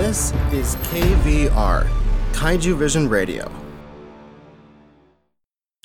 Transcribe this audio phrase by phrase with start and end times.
[0.00, 1.86] This is KVR,
[2.32, 3.52] Kaiju Vision Radio.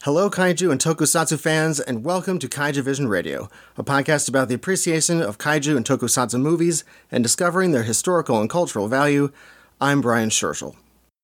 [0.04, 4.56] Hello, Kaiju and Tokusatsu fans, and welcome to Kaiju Vision Radio, a podcast about the
[4.56, 9.34] appreciation of Kaiju and Tokusatsu movies and discovering their historical and cultural value.
[9.82, 10.78] I'm Brian Scherschel.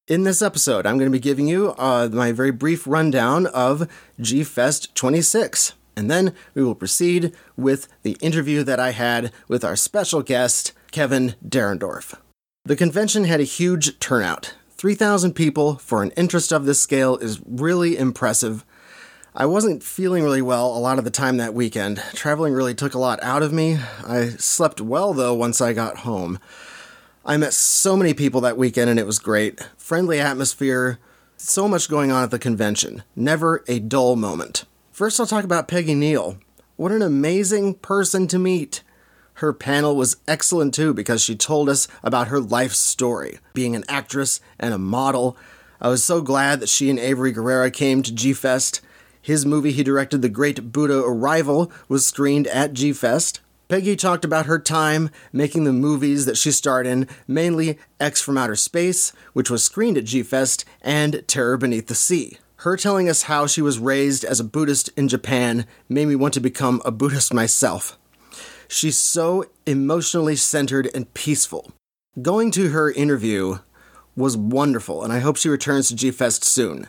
[0.09, 3.87] In this episode, I'm going to be giving you uh, my very brief rundown of
[4.19, 9.63] G Fest 26, and then we will proceed with the interview that I had with
[9.63, 12.15] our special guest, Kevin Derendorf.
[12.63, 14.53] The convention had a huge turnout.
[14.77, 18.63] 3,000 people for an interest of this scale is really impressive.
[19.33, 22.03] I wasn't feeling really well a lot of the time that weekend.
[22.13, 23.79] Traveling really took a lot out of me.
[24.05, 26.37] I slept well, though, once I got home.
[27.25, 29.67] I met so many people that weekend and it was great.
[29.75, 30.99] Friendly atmosphere,
[31.37, 33.01] so much going on at the convention.
[33.15, 34.65] Never a dull moment.
[34.91, 36.37] First, I'll talk about Peggy Neal.
[36.75, 38.83] What an amazing person to meet.
[39.41, 43.83] Her panel was excellent too because she told us about her life story, being an
[43.89, 45.35] actress and a model.
[45.81, 48.81] I was so glad that she and Avery Guerrera came to G Fest.
[49.19, 53.39] His movie he directed, The Great Buddha Arrival, was screened at G Fest.
[53.67, 58.37] Peggy talked about her time making the movies that she starred in, mainly X from
[58.37, 62.37] Outer Space, which was screened at G Fest, and Terror Beneath the Sea.
[62.57, 66.35] Her telling us how she was raised as a Buddhist in Japan made me want
[66.35, 67.97] to become a Buddhist myself.
[68.73, 71.73] She's so emotionally centered and peaceful.
[72.21, 73.57] Going to her interview
[74.15, 76.87] was wonderful, and I hope she returns to G Fest soon.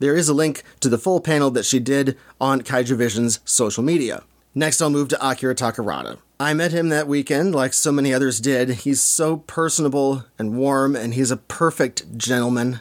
[0.00, 3.84] There is a link to the full panel that she did on Kaiju Vision's social
[3.84, 4.24] media.
[4.52, 6.18] Next, I'll move to Akira Takarada.
[6.40, 8.70] I met him that weekend, like so many others did.
[8.70, 12.80] He's so personable and warm, and he's a perfect gentleman.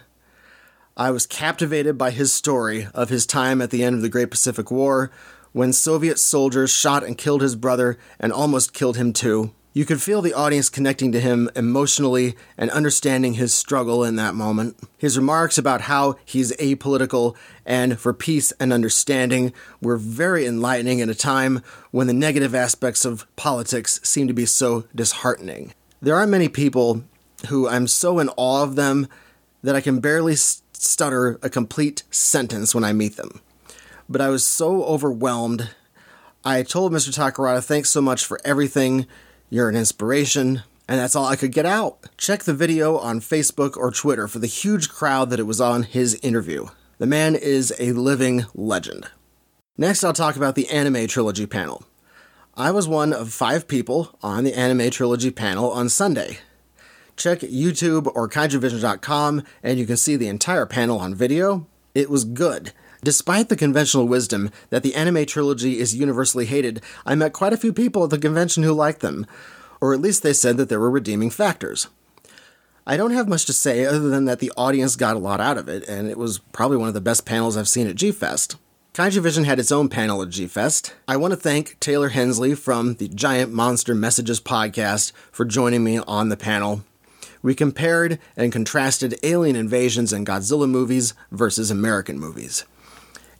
[0.97, 4.31] I was captivated by his story of his time at the end of the Great
[4.31, 5.11] Pacific War
[5.53, 9.51] when Soviet soldiers shot and killed his brother and almost killed him too.
[9.73, 14.35] You could feel the audience connecting to him emotionally and understanding his struggle in that
[14.35, 14.77] moment.
[14.97, 21.09] His remarks about how he's apolitical and for peace and understanding were very enlightening in
[21.09, 21.61] a time
[21.91, 25.73] when the negative aspects of politics seem to be so disheartening.
[26.01, 27.05] There are many people
[27.47, 29.07] who I'm so in awe of them
[29.63, 33.39] that I can barely stutter a complete sentence when I meet them.
[34.11, 35.69] But I was so overwhelmed.
[36.43, 37.15] I told Mr.
[37.15, 39.07] Takarada, thanks so much for everything
[39.49, 40.63] you're an inspiration.
[40.85, 42.09] And that's all I could get out.
[42.17, 45.83] Check the video on Facebook or Twitter for the huge crowd that it was on
[45.83, 46.67] his interview.
[46.97, 49.07] The man is a living legend.
[49.77, 51.85] Next, I'll talk about the anime trilogy panel.
[52.57, 56.39] I was one of five people on the anime trilogy panel on Sunday.
[57.15, 61.65] Check YouTube or kaijuvision.com and you can see the entire panel on video.
[61.95, 62.73] It was good.
[63.03, 67.57] Despite the conventional wisdom that the anime trilogy is universally hated, I met quite a
[67.57, 69.25] few people at the convention who liked them,
[69.79, 71.87] or at least they said that there were redeeming factors.
[72.85, 75.57] I don't have much to say other than that the audience got a lot out
[75.57, 78.11] of it, and it was probably one of the best panels I've seen at G
[78.11, 78.55] Fest.
[78.93, 80.93] Kaiju Vision had its own panel at G Fest.
[81.07, 85.97] I want to thank Taylor Hensley from the Giant Monster Messages podcast for joining me
[85.99, 86.83] on the panel.
[87.41, 92.63] We compared and contrasted alien invasions and Godzilla movies versus American movies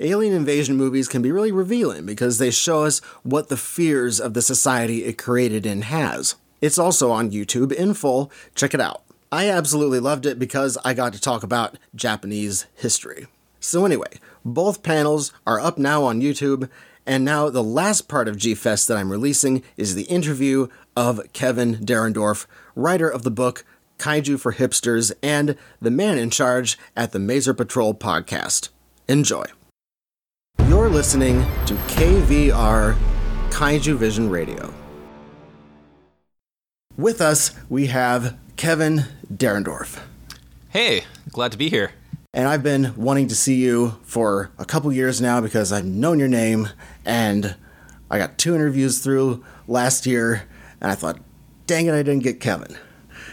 [0.06, 4.34] alien invasion movies can be really revealing because they show us what the fears of
[4.34, 6.35] the society it created in has.
[6.62, 8.31] It's also on YouTube in full.
[8.56, 9.03] Check it out.
[9.31, 13.28] I absolutely loved it because I got to talk about Japanese history.
[13.59, 16.69] So, anyway, both panels are up now on YouTube,
[17.06, 21.22] and now the last part of G Fest that I'm releasing is the interview of
[21.31, 22.45] Kevin Derendorf,
[22.75, 23.63] writer of the book
[23.97, 28.69] Kaiju for Hipsters and the man in charge at the Maser Patrol podcast.
[29.07, 29.45] Enjoy.
[30.72, 32.95] You're listening to KVR
[33.50, 34.73] Kaiju Vision Radio.
[36.95, 40.01] With us, we have Kevin Derendorf.
[40.69, 41.91] Hey, glad to be here.
[42.34, 46.19] And I've been wanting to see you for a couple years now because I've known
[46.19, 46.69] your name
[47.06, 47.56] and
[48.09, 50.47] I got two interviews through last year
[50.79, 51.19] and I thought,
[51.68, 52.78] dang it, I didn't get Kevin.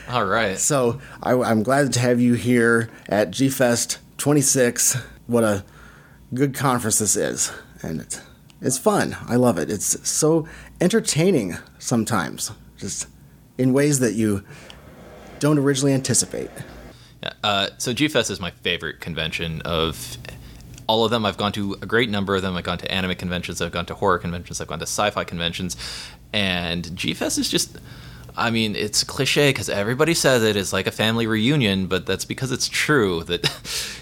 [0.08, 0.58] All right.
[0.58, 4.96] So I, am glad to have you here at G Fest 26.
[5.28, 5.64] What a
[6.34, 7.52] good conference this is,
[7.82, 8.20] and it's
[8.60, 9.16] it's fun.
[9.26, 9.70] I love it.
[9.70, 10.48] It's so
[10.80, 13.06] entertaining sometimes, just
[13.56, 14.44] in ways that you
[15.38, 16.50] don't originally anticipate.
[17.22, 20.18] Yeah, uh, so GFest is my favorite convention of
[20.86, 21.24] all of them.
[21.24, 22.56] I've gone to a great number of them.
[22.56, 23.60] I've gone to anime conventions.
[23.60, 24.60] I've gone to horror conventions.
[24.60, 25.76] I've gone to sci-fi conventions,
[26.32, 27.78] and GFest is just
[28.38, 32.24] I mean, it's cliche because everybody says it is like a family reunion, but that's
[32.24, 33.50] because it's true that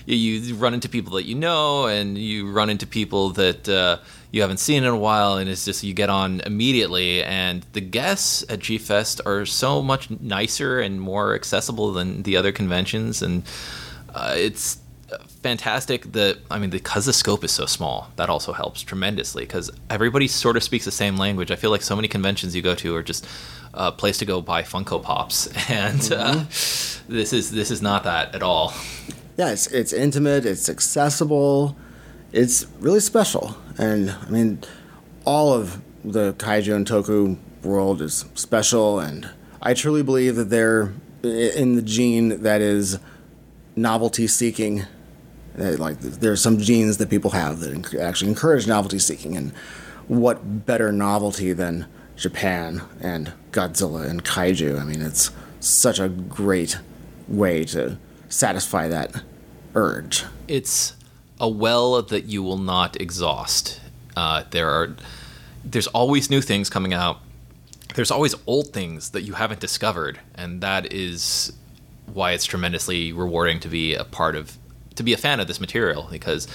[0.05, 3.99] you run into people that you know and you run into people that uh,
[4.31, 7.25] you haven't seen in a while, and it's just you get on immediately.
[7.25, 12.37] And the guests at G Fest are so much nicer and more accessible than the
[12.37, 13.43] other conventions, and
[14.15, 14.79] uh, it's
[15.43, 19.71] fantastic that I mean because the scope is so small that also helps tremendously because
[19.89, 21.51] everybody sort of speaks the same language.
[21.51, 23.27] I feel like so many conventions you go to are just
[23.77, 27.13] a place to go buy Funko Pops, and uh, mm-hmm.
[27.15, 28.73] this is this is not that at all.
[29.37, 31.77] Yeah, it's it's intimate, it's accessible,
[32.33, 34.61] it's really special, and I mean
[35.25, 39.29] all of the kaiju and toku world is special, and
[39.61, 42.99] I truly believe that they're in the gene that is
[43.75, 44.87] novelty seeking
[45.57, 49.53] like there's some genes that people have that actually encourage novelty seeking, and
[50.09, 54.81] what better novelty than Japan and Godzilla and kaiju?
[54.81, 55.31] I mean, it's
[55.61, 56.79] such a great
[57.29, 57.99] way to
[58.29, 59.23] satisfy that
[59.75, 60.25] urge.
[60.49, 60.95] It's
[61.39, 63.81] a well that you will not exhaust.
[64.17, 64.97] Uh, there are
[65.65, 67.21] there's always new things coming out.
[67.95, 71.53] There's always old things that you haven't discovered, and that is
[72.13, 74.57] why it's tremendously rewarding to be a part of
[74.95, 76.49] to be a fan of this material because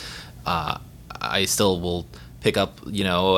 [0.45, 0.77] uh,
[1.19, 2.07] I still will
[2.41, 3.37] pick up you know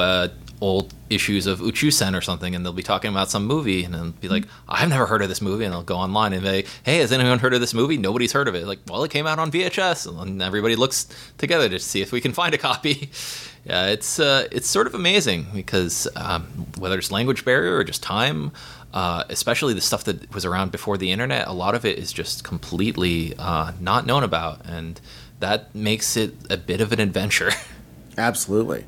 [0.63, 4.30] old issues of Uchusen or something, and they'll be talking about some movie, and be
[4.30, 7.12] like, "I've never heard of this movie," and they'll go online and be "Hey, has
[7.12, 7.98] anyone heard of this movie?
[7.98, 11.07] Nobody's heard of it." Like, well, it came out on VHS, and everybody looks
[11.38, 13.10] together to see if we can find a copy.
[13.65, 16.44] yeah, it's uh, it's sort of amazing because um,
[16.77, 18.51] whether it's language barrier or just time.
[18.94, 22.13] Uh, especially the stuff that was around before the internet, a lot of it is
[22.13, 25.01] just completely uh, not known about, and
[25.39, 27.50] that makes it a bit of an adventure.
[28.19, 28.86] Absolutely.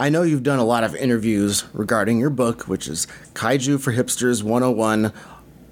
[0.00, 3.92] I know you've done a lot of interviews regarding your book, which is Kaiju for
[3.92, 5.12] Hipsters 101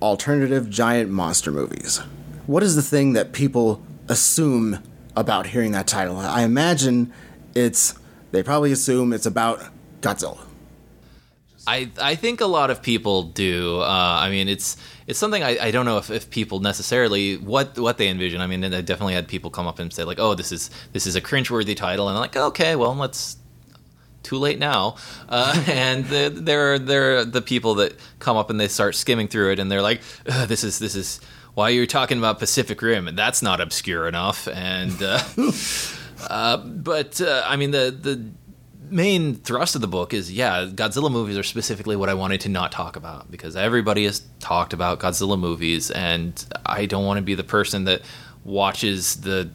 [0.03, 1.99] Alternative Giant Monster Movies.
[2.47, 4.83] What is the thing that people assume
[5.15, 6.17] about hearing that title?
[6.17, 7.13] I imagine
[7.55, 7.95] it's,
[8.33, 9.63] they probably assume it's about
[10.01, 10.41] Godzilla.
[11.69, 13.81] I I think a lot of people do.
[13.81, 14.77] Uh, I mean, it's
[15.09, 18.41] it's something I, I don't know if, if people necessarily what what they envision.
[18.41, 21.09] I mean, I definitely had people come up and say like, "Oh, this is this
[21.09, 23.37] is a cringeworthy title," and I'm like, "Okay, well, let's."
[24.27, 24.97] Too late now,
[25.29, 29.29] uh, and the, there are there the people that come up and they start skimming
[29.29, 31.21] through it, and they're like, "This is this is
[31.55, 35.21] why you're talking about Pacific Rim, and that's not obscure enough." And uh,
[36.29, 38.33] uh, but uh, I mean the the
[38.91, 42.49] main thrust of the book is yeah, Godzilla movies are specifically what I wanted to
[42.49, 47.23] not talk about because everybody has talked about Godzilla movies, and I don't want to
[47.23, 48.03] be the person that
[48.47, 49.51] watches the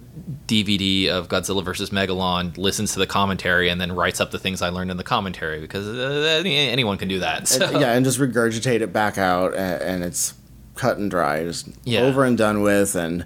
[0.47, 4.61] DVD of Godzilla versus Megalon, listens to the commentary, and then writes up the things
[4.61, 7.47] I learned in the commentary because uh, anyone can do that.
[7.47, 7.65] So.
[7.65, 10.33] And, yeah, and just regurgitate it back out, and, and it's
[10.75, 12.01] cut and dry, just yeah.
[12.01, 13.25] over and done with, and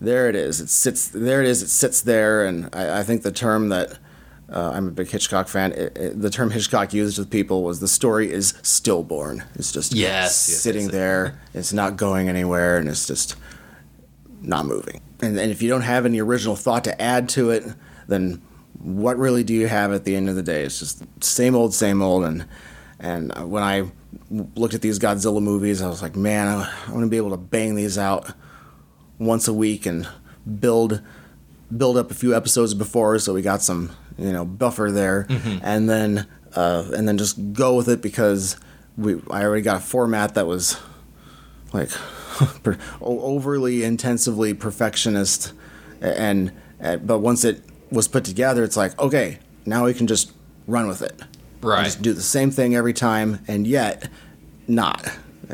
[0.00, 0.60] there it is.
[0.60, 1.42] It sits there.
[1.42, 1.62] It is.
[1.62, 3.98] It sits there, and I, I think the term that
[4.50, 5.72] uh, I'm a big Hitchcock fan.
[5.72, 9.44] It, it, the term Hitchcock used with people was the story is stillborn.
[9.56, 11.40] It's just yes, sitting yes, there.
[11.52, 13.36] It's not going anywhere, and it's just
[14.40, 15.00] not moving.
[15.20, 17.64] And, and if you don't have any original thought to add to it,
[18.08, 18.42] then
[18.78, 20.62] what really do you have at the end of the day?
[20.62, 22.24] It's just same old, same old.
[22.24, 22.46] And
[22.98, 23.90] and when I
[24.30, 27.30] looked at these Godzilla movies, I was like, man, I, I want to be able
[27.30, 28.32] to bang these out
[29.18, 30.08] once a week and
[30.60, 31.02] build
[31.76, 35.58] build up a few episodes before, so we got some you know buffer there, mm-hmm.
[35.62, 38.56] and then uh, and then just go with it because
[38.96, 40.78] we I already got a format that was
[41.72, 41.90] like
[43.00, 45.52] overly intensively perfectionist,
[46.00, 50.32] and, and but once it was put together, it's like okay, now we can just
[50.66, 51.20] run with it,
[51.60, 51.84] right?
[51.84, 54.08] Just do the same thing every time, and yet
[54.68, 55.10] not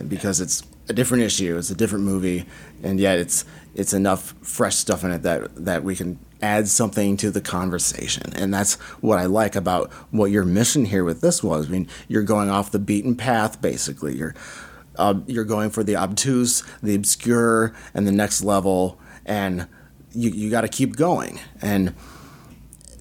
[0.08, 2.46] because it's a different issue, it's a different movie,
[2.82, 7.16] and yet it's it's enough fresh stuff in it that that we can add something
[7.16, 8.32] to the conversation.
[8.34, 11.68] And that's what I like about what your mission here with this was.
[11.68, 14.16] I mean, you're going off the beaten path, basically.
[14.16, 14.34] You're
[14.96, 19.66] uh, you're going for the obtuse, the obscure, and the next level, and
[20.12, 21.40] you you got to keep going.
[21.60, 21.94] And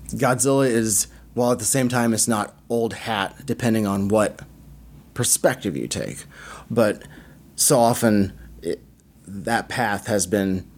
[0.10, 4.42] Godzilla is, while at the same time, it's not old hat, depending on what
[5.14, 6.26] perspective you take.
[6.70, 7.04] But
[7.56, 8.82] so often, it,
[9.26, 10.70] that path has been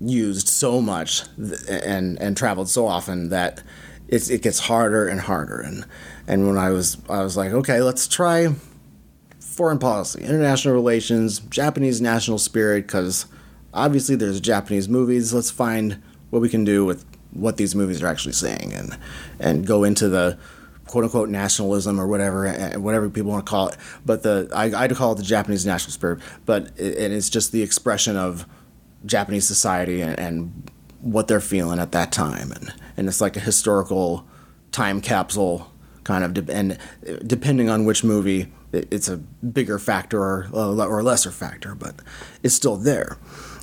[0.00, 1.24] used so much
[1.68, 3.62] and and traveled so often that
[4.08, 5.60] it's, it gets harder and harder.
[5.60, 5.84] And
[6.26, 8.54] and when I was I was like, okay, let's try
[9.60, 13.26] foreign policy, international relations, Japanese national spirit, because
[13.74, 15.34] obviously there's Japanese movies.
[15.34, 18.96] Let's find what we can do with what these movies are actually saying, and
[19.38, 20.38] and go into the
[20.86, 23.76] quote unquote nationalism or whatever, eh, whatever people want to call it.
[24.06, 26.20] But the I, I'd call it the Japanese national spirit.
[26.46, 28.46] But it, and it's just the expression of
[29.04, 30.70] Japanese society and, and
[31.02, 34.26] what they're feeling at that time, and and it's like a historical
[34.72, 35.70] time capsule
[36.02, 36.78] kind of, de- and
[37.26, 41.96] depending on which movie, it's a bigger factor or or a lesser factor, but
[42.42, 43.18] it's still there,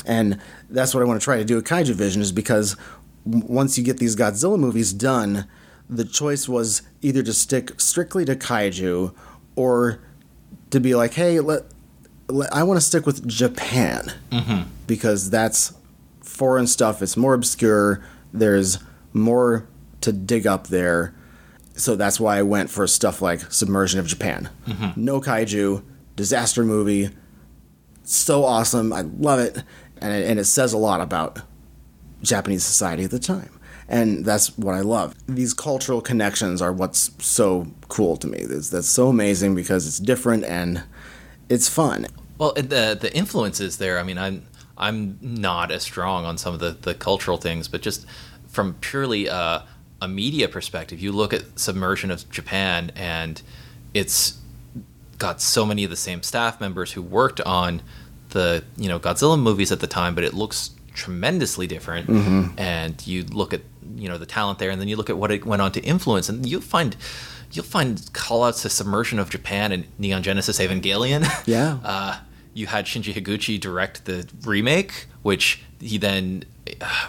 [0.05, 2.75] and that's what I want to try to do at Kaiju Vision is because
[3.25, 5.47] once you get these Godzilla movies done,
[5.89, 9.13] the choice was either to stick strictly to kaiju
[9.55, 9.99] or
[10.69, 11.63] to be like, hey, let,
[12.27, 14.69] let I want to stick with Japan Mm-hmm.
[14.85, 15.73] because that's
[16.21, 17.01] foreign stuff.
[17.01, 18.03] It's more obscure.
[18.33, 18.79] There's
[19.13, 19.67] more
[20.01, 21.13] to dig up there.
[21.77, 24.49] So that's why I went for stuff like Submersion of Japan.
[24.95, 25.83] No kaiju,
[26.15, 27.09] disaster movie.
[28.03, 28.91] So awesome.
[28.91, 29.63] I love it.
[30.01, 31.39] And it, and it says a lot about
[32.21, 33.51] Japanese society at the time.
[33.87, 35.15] And that's what I love.
[35.27, 38.43] These cultural connections are what's so cool to me.
[38.43, 40.83] That's, that's so amazing because it's different and
[41.47, 42.07] it's fun.
[42.37, 43.97] Well, the the influences there.
[43.97, 44.45] I mean, I'm
[44.77, 48.05] I'm not as strong on some of the the cultural things, but just
[48.47, 49.61] from purely uh,
[50.01, 53.41] a media perspective, you look at Submersion of Japan, and
[53.93, 54.39] it's
[55.17, 57.81] got so many of the same staff members who worked on
[58.29, 62.09] the you know Godzilla movies at the time, but it looks tremendously different.
[62.59, 63.61] And you look at
[63.95, 65.81] you know the talent there, and then you look at what it went on to
[65.81, 66.95] influence, and you'll find.
[67.49, 71.25] You'll find callouts to Submersion of Japan and Neon Genesis Evangelion.
[71.47, 71.79] Yeah.
[71.81, 72.19] Uh,
[72.53, 76.43] you had Shinji Higuchi direct the remake, which he then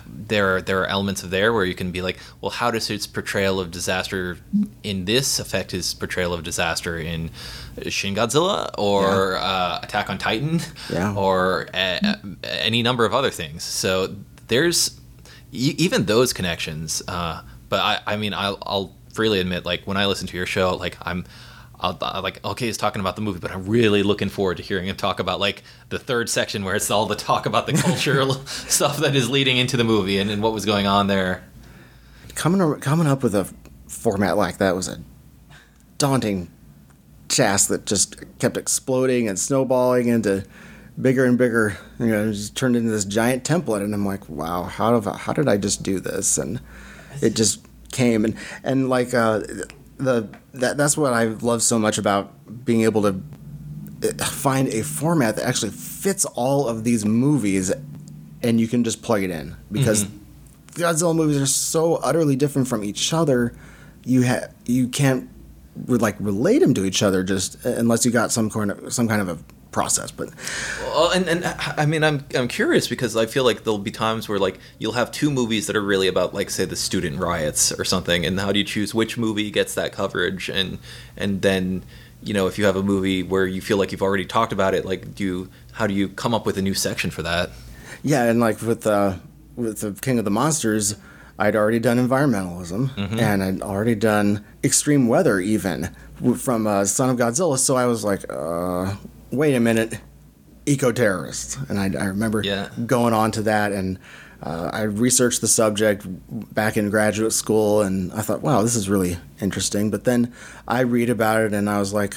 [0.07, 2.87] there are, there are elements of there where you can be like, well, how does
[2.89, 4.39] his portrayal of disaster
[4.83, 7.31] in this affect his portrayal of disaster in
[7.89, 10.61] Shin Godzilla or uh, Attack on Titan
[10.93, 11.15] Yeah.
[11.15, 13.63] or uh, any number of other things?
[13.65, 14.15] So
[14.49, 15.01] there's
[15.53, 17.03] e- even those connections.
[17.09, 20.47] Uh, but I, I mean, I'll, I'll freely admit, like when I listen to your
[20.47, 21.25] show, like I'm.
[21.81, 24.63] I'll, I'll like okay, he's talking about the movie, but I'm really looking forward to
[24.63, 27.73] hearing him talk about like the third section where it's all the talk about the
[27.73, 31.45] cultural stuff that is leading into the movie and, and what was going on there.
[32.35, 33.53] coming ar- coming up with a
[33.87, 35.01] format like that was a
[35.99, 36.51] daunting
[37.29, 40.45] task that just kept exploding and snowballing into
[41.01, 41.77] bigger and bigger.
[41.99, 45.09] You know, it just turned into this giant template, and I'm like, wow, how did
[45.09, 46.39] I, how did I just do this?
[46.39, 46.61] And
[47.23, 49.41] it just came and and like uh,
[49.99, 53.21] the that that's what I love so much about being able to
[54.03, 57.73] uh, find a format that actually fits all of these movies
[58.43, 60.05] and you can just plug it in because
[60.75, 63.55] the Godzilla movies are so utterly different from each other.
[64.05, 65.29] You ha- you can't
[65.87, 69.09] like relate them to each other just uh, unless you got some kind of some
[69.09, 69.39] kind of a
[69.79, 70.11] process.
[70.11, 70.31] But
[70.83, 71.45] Well, and, and
[71.77, 74.99] I mean, I'm I'm curious because I feel like there'll be times where like you'll
[75.03, 78.41] have two movies that are really about like say the student riots or something, and
[78.41, 80.79] how do you choose which movie gets that coverage, and
[81.17, 81.85] and then
[82.23, 84.75] you know if you have a movie where you feel like you've already talked about
[84.75, 87.51] it, like do you how do you come up with a new section for that?
[88.03, 89.15] yeah, and like with uh,
[89.55, 90.97] with the King of the Monsters,
[91.39, 95.95] I'd already done environmentalism and I'd already done extreme weather even
[96.37, 97.57] from uh, Son of Godzilla.
[97.59, 98.97] So I was like, uh,
[99.31, 99.99] wait a minute,
[100.67, 102.69] eco terrorists, and I, I remember Yeah.
[102.87, 103.99] going on to that and.
[104.41, 106.07] Uh, I researched the subject
[106.55, 110.33] back in graduate school, and I thought, "Wow, this is really interesting." But then
[110.69, 112.15] I read about it, and I was like,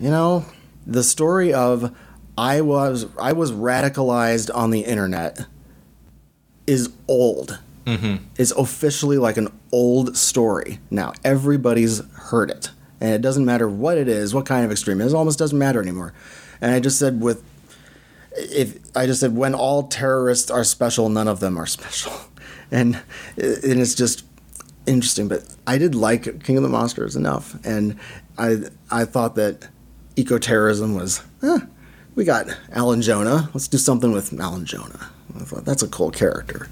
[0.00, 0.44] you know,
[0.86, 1.92] the story of
[2.38, 5.46] I was I was radicalized on the internet
[6.68, 7.58] is old.
[7.84, 8.22] Mm-hmm.
[8.36, 10.78] It's officially like an old story.
[10.88, 15.00] Now everybody's heard it, and it doesn't matter what it is, what kind of extreme.
[15.00, 16.12] It almost doesn't matter anymore.
[16.60, 17.42] And I just said with
[18.36, 22.12] if I just said when all terrorists are special, none of them are special,
[22.70, 22.96] and
[23.36, 24.24] and it's just
[24.86, 25.28] interesting.
[25.28, 27.98] But I did like King of the Monsters enough, and
[28.38, 28.58] I
[28.90, 29.68] I thought that
[30.16, 31.22] eco terrorism was.
[31.42, 31.58] Eh,
[32.14, 33.48] we got Alan Jonah.
[33.54, 35.10] Let's do something with Alan Jonah.
[35.36, 36.68] I thought that's a cool character.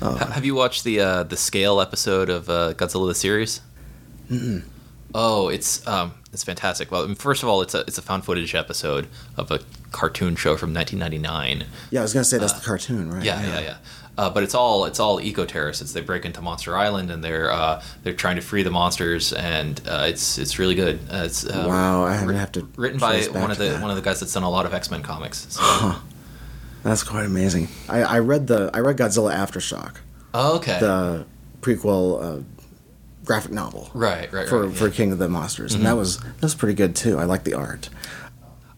[0.00, 3.60] Ha- Have you watched the uh, the scale episode of uh, Godzilla the series?
[4.30, 4.62] mm
[5.14, 6.90] Oh, it's um, it's fantastic.
[6.90, 9.60] Well, first of all, it's a it's a found footage episode of a
[9.90, 11.66] cartoon show from 1999.
[11.90, 13.24] Yeah, I was gonna say that's the cartoon, right?
[13.24, 13.76] Yeah, yeah, yeah.
[14.18, 15.92] Uh, but it's all it's all eco terrorists.
[15.92, 19.80] They break into Monster Island and they're uh, they're trying to free the monsters, and
[19.86, 20.98] uh, it's it's really good.
[21.10, 23.80] Uh, it's uh, Wow, I have to written by one of the that.
[23.80, 25.46] one of the guys that's done a lot of X Men comics.
[25.50, 25.94] So.
[26.82, 27.68] That's quite amazing.
[27.88, 29.96] I, I read the I read Godzilla Aftershock,
[30.32, 30.78] oh, okay.
[30.78, 31.26] the
[31.60, 32.42] prequel uh,
[33.28, 33.90] graphic novel.
[33.94, 34.76] right, right, for, right.
[34.76, 34.94] for yeah.
[34.94, 37.18] King of the Monsters, and that was that was pretty good too.
[37.18, 37.90] I like the art.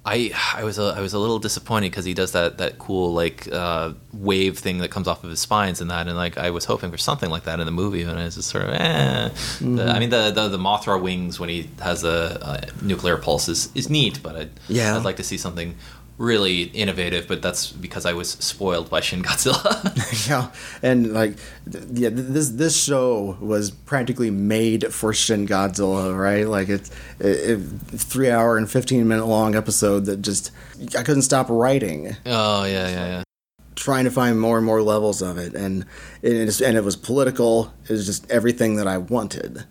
[0.05, 3.13] I I was a, I was a little disappointed because he does that that cool
[3.13, 6.51] like uh, wave thing that comes off of his spines and that and like I
[6.51, 9.29] was hoping for something like that in the movie and it's just sort of eh.
[9.29, 9.77] Mm-hmm.
[9.77, 13.49] The- I mean the, the the Mothra wings when he has a, a nuclear pulse
[13.51, 14.97] is, is neat but I Yeah.
[14.97, 15.77] I'd like to see something
[16.21, 20.29] really innovative but that's because I was spoiled by Shin Godzilla.
[20.29, 20.51] yeah,
[20.83, 21.37] and like,
[21.67, 26.47] yeah, th- this this show was practically made for Shin Godzilla, right?
[26.47, 30.51] Like it's it, it, three hour and fifteen minute long episode that just
[30.97, 33.23] I couldn't stop writing, oh yeah yeah yeah.
[33.75, 35.87] trying to find more and more levels of it, and
[36.21, 37.73] it and it was political.
[37.85, 39.65] It was just everything that I wanted.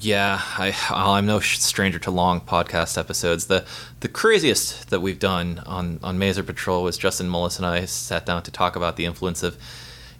[0.00, 3.46] Yeah, I, I'm no stranger to long podcast episodes.
[3.46, 3.64] The
[4.00, 8.26] the craziest that we've done on on Maser Patrol was Justin Mullis and I sat
[8.26, 9.56] down to talk about the influence of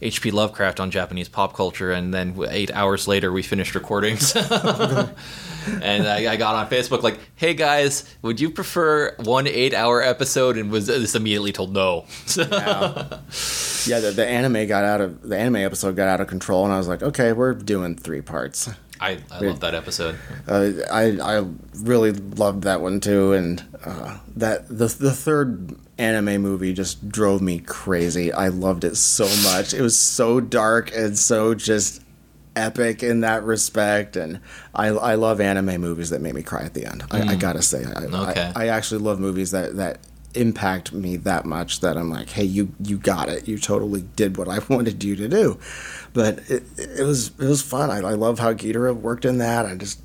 [0.03, 0.31] H.P.
[0.31, 4.19] Lovecraft on Japanese pop culture, and then eight hours later we finished recording.
[4.37, 10.59] and I, I got on Facebook like, "Hey guys, would you prefer one eight-hour episode?"
[10.59, 12.05] And was this immediately told no.
[13.87, 16.75] Yeah, the, the anime got out of the anime episode got out of control, and
[16.75, 18.69] I was like, okay, we're doing three parts.
[19.01, 20.19] I, I love that episode.
[20.49, 26.43] Uh, I I really loved that one too, and uh, that the the third anime
[26.43, 28.33] movie just drove me crazy.
[28.33, 29.73] I loved it so much.
[29.75, 32.03] It was so dark and so just
[32.55, 34.41] epic in that respect, and
[34.75, 37.05] I I love anime movies that make me cry at the end.
[37.11, 38.53] I, I gotta say, I, Okay.
[38.57, 39.99] I, I actually love movies that that
[40.37, 43.49] impact me that much that I'm like, hey, you you got it.
[43.49, 45.59] You totally did what I wanted you to do.
[46.13, 47.91] But it, it was it was fun.
[47.91, 49.67] I, I love how Ghidorah worked in that.
[49.67, 50.01] I just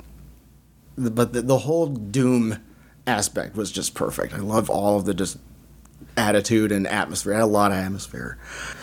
[0.98, 2.58] but the, the whole Doom
[3.08, 4.34] aspect was just perfect.
[4.34, 5.38] I love all of the just
[6.18, 7.34] attitude and atmosphere.
[7.34, 8.38] It had a lot of atmosphere.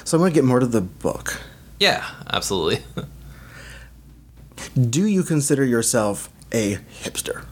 [0.04, 1.40] So I'm going to get more to the book.
[1.78, 2.82] Yeah, absolutely.
[4.90, 7.44] Do you consider yourself a hipster?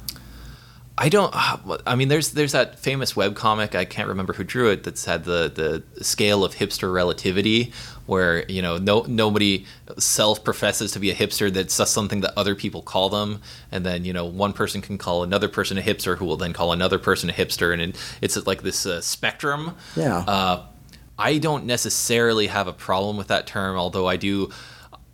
[0.99, 1.33] I don't.
[1.87, 3.75] I mean, there's there's that famous webcomic.
[3.75, 4.85] I can't remember who drew it.
[4.85, 7.73] That's had the the scale of hipster relativity,
[8.07, 9.67] where you know no nobody
[9.99, 11.53] self professes to be a hipster.
[11.53, 14.99] That's just something that other people call them, and then you know one person can
[14.99, 18.47] call another person a hipster, who will then call another person a hipster, and it's
[18.47, 19.77] like this uh, spectrum.
[19.95, 20.19] Yeah.
[20.19, 20.67] Uh,
[21.19, 24.51] I don't necessarily have a problem with that term, although I do,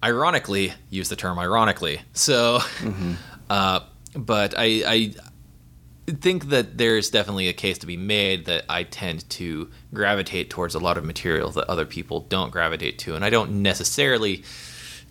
[0.03, 2.01] ironically, use the term ironically.
[2.13, 2.59] So,
[3.51, 3.81] uh,
[4.17, 5.15] but I, I
[6.07, 10.75] think that there's definitely a case to be made that I tend to gravitate towards
[10.75, 14.43] a lot of material that other people don't gravitate to, and I don't necessarily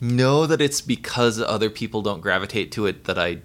[0.02, 3.40] know that it's because other people don't gravitate to it that I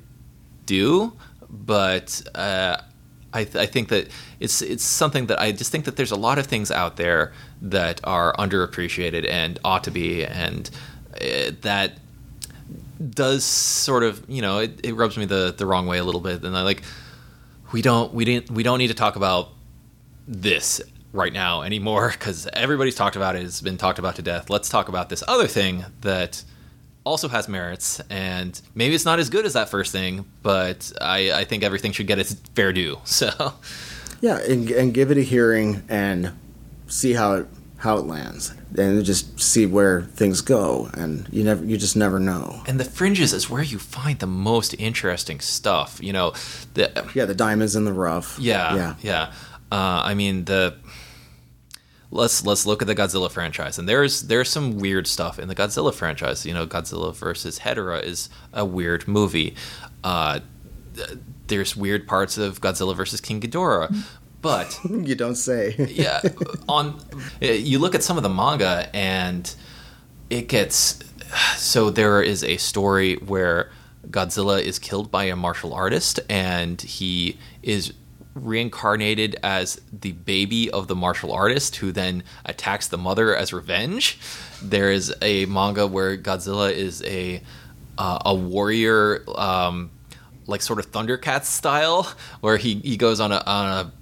[0.64, 1.12] do,
[1.48, 2.78] but uh,
[3.32, 4.08] I, th- I think that
[4.40, 7.32] it's it's something that I just think that there's a lot of things out there
[7.62, 10.68] that are underappreciated and ought to be, and
[11.14, 11.98] uh, that
[13.10, 16.20] does sort of you know it, it rubs me the, the wrong way a little
[16.20, 16.82] bit, and I like
[17.72, 19.50] we don't we didn't we don't need to talk about
[20.28, 20.80] this
[21.12, 24.50] right now anymore because everybody's talked about it it's been talked about to death.
[24.50, 26.42] Let's talk about this other thing that
[27.04, 31.30] also has merits and maybe it's not as good as that first thing but i,
[31.32, 33.54] I think everything should get its fair due so.
[34.20, 36.32] Yeah, and, and give it a hearing and
[36.88, 37.46] see how it
[37.86, 40.90] how it lands, and just see where things go.
[40.94, 42.62] And you never you just never know.
[42.68, 46.32] and the fringes is where you find the most interesting stuff you know
[46.74, 48.38] the Yeah, the diamonds in the rough.
[48.38, 48.94] Yeah, yeah.
[49.00, 49.22] yeah.
[49.72, 50.76] Uh, I mean the
[52.10, 55.54] let's let's look at the Godzilla franchise, and there's there's some weird stuff in the
[55.54, 56.44] Godzilla franchise.
[56.46, 59.54] You know, Godzilla versus Hedorah is a weird movie.
[60.04, 60.40] Uh,
[61.46, 63.94] there's weird parts of Godzilla versus King Ghidorah,
[64.46, 65.74] but You don't say.
[65.90, 66.20] yeah,
[66.68, 67.00] on
[67.40, 69.52] you look at some of the manga and
[70.30, 71.00] it gets
[71.56, 73.70] so there is a story where
[74.08, 77.92] Godzilla is killed by a martial artist and he is
[78.34, 84.18] reincarnated as the baby of the martial artist who then attacks the mother as revenge.
[84.62, 87.42] There is a manga where Godzilla is a
[87.98, 89.90] uh, a warrior um,
[90.46, 93.92] like sort of Thundercats style where he, he goes on a on a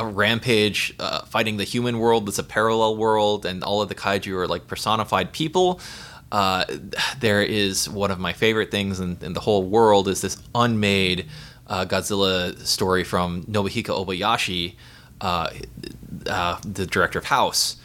[0.00, 3.94] a rampage uh, fighting the human world that's a parallel world and all of the
[3.94, 5.78] kaiju are like personified people.
[6.32, 6.64] Uh,
[7.18, 11.26] there is one of my favorite things in, in the whole world is this unmade
[11.66, 14.76] uh, godzilla story from nobuhiko obayashi
[15.20, 15.50] uh,
[16.26, 17.76] uh, the director of house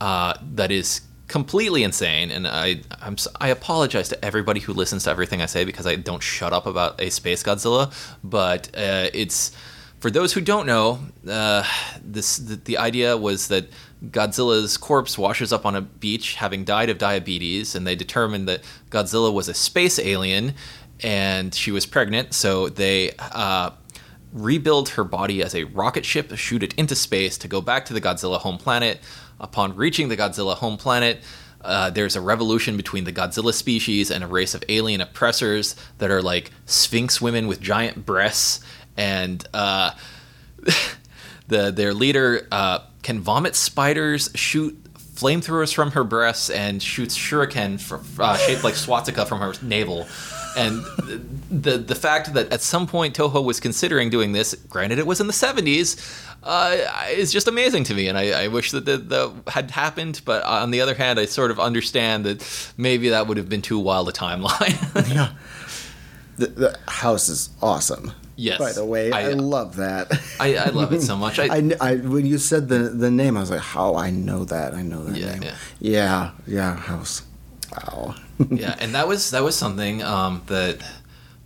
[0.00, 5.10] uh, that is completely insane and I I'm, I apologize to everybody who listens to
[5.10, 7.92] everything I say because I don't shut up about a space Godzilla
[8.24, 9.52] but it's
[10.00, 11.64] for those who don't know, uh,
[12.02, 13.68] this the, the idea was that
[14.04, 18.62] Godzilla's corpse washes up on a beach, having died of diabetes, and they determined that
[18.90, 20.54] Godzilla was a space alien,
[21.02, 22.32] and she was pregnant.
[22.32, 23.72] So they uh,
[24.32, 27.92] rebuild her body as a rocket ship, shoot it into space to go back to
[27.92, 29.00] the Godzilla home planet.
[29.38, 31.22] Upon reaching the Godzilla home planet,
[31.62, 36.10] uh, there's a revolution between the Godzilla species and a race of alien oppressors that
[36.10, 38.60] are like sphinx women with giant breasts,
[39.00, 39.92] and uh,
[41.48, 47.80] the their leader uh, can vomit spiders, shoot flamethrowers from her breasts, and shoots shuriken
[47.80, 50.06] for, uh, shaped like swastika from her navel.
[50.56, 50.84] And
[51.50, 55.20] the the fact that at some point Toho was considering doing this, granted it was
[55.20, 55.96] in the 70s,
[56.42, 56.76] uh,
[57.10, 58.06] is just amazing to me.
[58.06, 60.20] And I, I wish that that that had happened.
[60.26, 63.62] But on the other hand, I sort of understand that maybe that would have been
[63.62, 65.08] too wild a timeline.
[65.14, 65.32] yeah.
[66.36, 68.12] The, the house is awesome.
[68.48, 68.58] Yes.
[68.58, 70.06] By the way, I, I- love that.
[70.40, 71.38] I, I love it so much.
[71.38, 74.44] I, I, I- when you said the the name, I was like, "How I know
[74.54, 74.74] that?
[74.74, 75.54] I know that Yeah, name." yeah.
[75.80, 77.22] yeah, yeah, House.
[77.74, 78.14] Wow.
[78.62, 80.76] yeah, and that was that was something um, that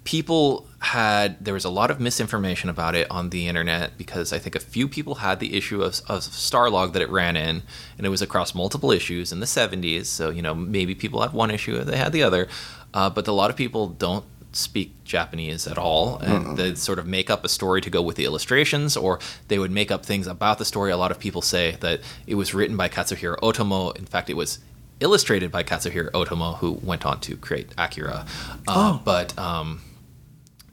[0.04, 1.42] people had.
[1.44, 4.60] There was a lot of misinformation about it on the internet because I think a
[4.60, 7.62] few people had the issue of, of Starlog that it ran in,
[7.98, 10.06] and it was across multiple issues in the '70s.
[10.06, 12.48] So you know maybe people had one issue, they had the other,
[12.92, 14.24] uh, but a lot of people don't
[14.56, 18.16] speak Japanese at all, and they'd sort of make up a story to go with
[18.16, 20.90] the illustrations, or they would make up things about the story.
[20.90, 23.96] A lot of people say that it was written by Katsuhiro Otomo.
[23.96, 24.58] In fact, it was
[25.00, 28.26] illustrated by Katsuhiro Otomo, who went on to create Akira.
[28.68, 29.80] Uh, But um,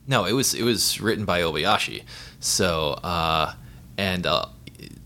[0.07, 2.03] no, it was it was written by Obayashi.
[2.39, 3.53] So uh,
[3.97, 4.45] and uh,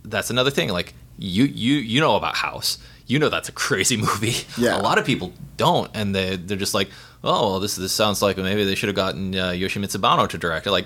[0.03, 0.69] that's another thing.
[0.69, 2.77] Like you you you know about House.
[3.07, 4.35] You know that's a crazy movie.
[4.57, 4.79] Yeah.
[4.79, 6.89] A lot of people don't, and they they're just like,
[7.25, 10.37] oh, well, this this sounds like maybe they should have gotten uh, Yoshimitsu Banno to
[10.37, 10.71] direct it.
[10.71, 10.85] Like.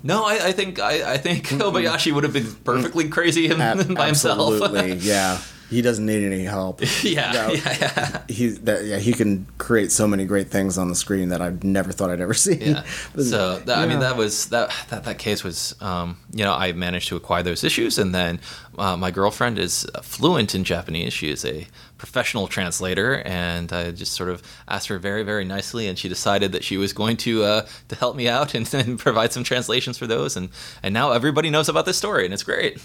[0.00, 3.94] No, I, I think I, I think Obayashi would have been perfectly crazy him, Ab-
[3.96, 4.62] by himself.
[4.62, 5.40] Absolutely, yeah.
[5.70, 6.80] He doesn't need any help.
[7.02, 7.48] yeah, No.
[7.52, 8.22] yeah, yeah.
[8.28, 8.98] He's that, yeah.
[8.98, 12.20] He can create so many great things on the screen that I've never thought I'd
[12.20, 12.54] ever see.
[12.54, 12.84] yeah.
[13.14, 16.54] But- So that, I mean, that was that that that case was, um, you know,
[16.54, 18.40] I managed to acquire those issues, and then
[18.78, 21.12] uh, my girlfriend is fluent in Japanese.
[21.12, 21.66] She is a
[21.98, 26.52] professional translator, and I just sort of asked her very, very nicely, and she decided
[26.52, 29.98] that she was going to uh, to help me out and, and provide some translations
[29.98, 30.48] for those, and
[30.82, 32.78] and now everybody knows about this story, and it's great.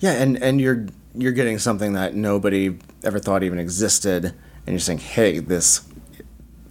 [0.00, 4.34] Yeah, and and you're you're getting something that nobody ever thought even existed, and
[4.66, 5.82] you're saying, "Hey, this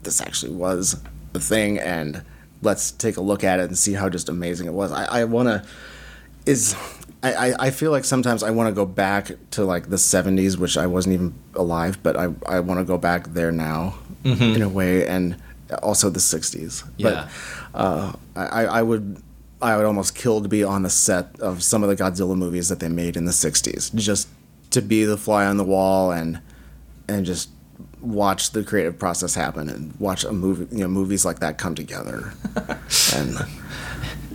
[0.03, 0.99] this actually was
[1.33, 2.23] a thing," and
[2.61, 4.91] let's take a look at it and see how just amazing it was.
[4.91, 5.63] I, I want to
[6.45, 6.75] is
[7.21, 10.77] I, I- feel like sometimes I want to go back to like the 70s, which
[10.77, 14.69] I wasn't even alive, but I I want to go back there now in a
[14.69, 15.35] way, and
[15.83, 16.83] also the 60s.
[16.97, 17.29] Yeah.
[17.71, 19.21] But uh, I, I would
[19.61, 22.69] I would almost kill to be on the set of some of the Godzilla movies
[22.69, 24.27] that they made in the '60s, just
[24.71, 26.41] to be the fly on the wall and
[27.07, 27.49] and just
[28.01, 31.75] watch the creative process happen and watch a movie, you know, movies like that come
[31.75, 32.33] together.
[33.15, 33.35] and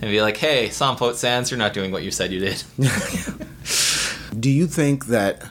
[0.01, 2.63] And be like, hey, Sampo Sans, you're not doing what you said you did.
[4.39, 5.47] do you think that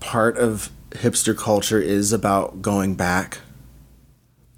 [0.00, 3.38] part of hipster culture is about going back?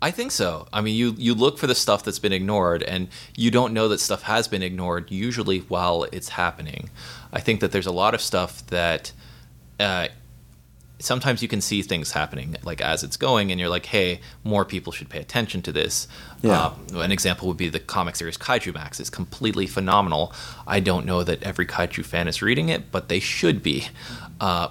[0.05, 0.69] I think so.
[0.71, 3.89] I mean, you you look for the stuff that's been ignored, and you don't know
[3.89, 6.91] that stuff has been ignored usually while it's happening.
[7.33, 9.13] I think that there's a lot of stuff that
[9.81, 10.09] uh,
[10.99, 14.67] sometimes you can see things happening like as it's going, and you're like, hey, more
[14.67, 16.07] people should pay attention to this.
[16.43, 16.73] Yeah.
[16.93, 19.01] Uh, an example would be the comic series Kaiju Max.
[19.01, 20.35] is completely phenomenal.
[20.67, 23.89] I don't know that every Kaiju fan is reading it, but they should be.
[24.39, 24.69] Uh,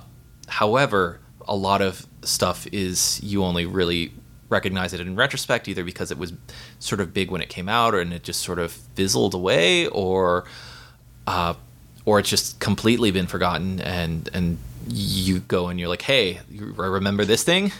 [0.47, 4.11] however, a lot of stuff is you only really
[4.53, 6.31] recognize it in retrospect, either because it was
[6.79, 9.87] sort of big when it came out, or and it just sort of fizzled away,
[9.87, 10.45] or
[11.27, 11.53] uh,
[12.05, 16.73] or it's just completely been forgotten, and and you go and you're like, hey, you
[16.77, 17.71] remember this thing?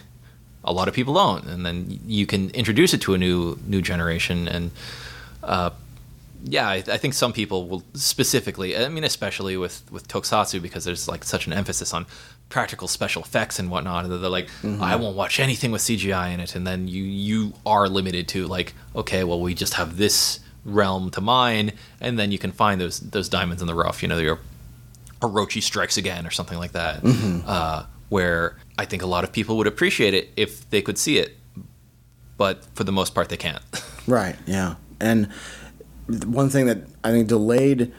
[0.66, 3.82] A lot of people don't, and then you can introduce it to a new new
[3.82, 4.72] generation, and
[5.44, 5.70] uh,
[6.46, 8.76] yeah, I, I think some people will specifically.
[8.78, 12.06] I mean, especially with with Tokusatsu because there's like such an emphasis on
[12.50, 14.06] practical special effects and whatnot.
[14.06, 17.54] And they're like, I won't watch anything with CGI in it, and then you you
[17.66, 22.32] are limited to like, okay, well, we just have this realm to mine, and then
[22.32, 24.02] you can find those those diamonds in the rough.
[24.02, 24.40] You know, your
[25.22, 27.00] Orochi strikes again or something like that,
[27.48, 31.18] uh, where I think a lot of people would appreciate it if they could see
[31.20, 31.38] it,
[32.38, 33.64] but for the most part, they can't.
[34.06, 34.36] Right.
[34.46, 34.76] Yeah.
[35.00, 35.30] And
[36.08, 37.92] one thing that I think delayed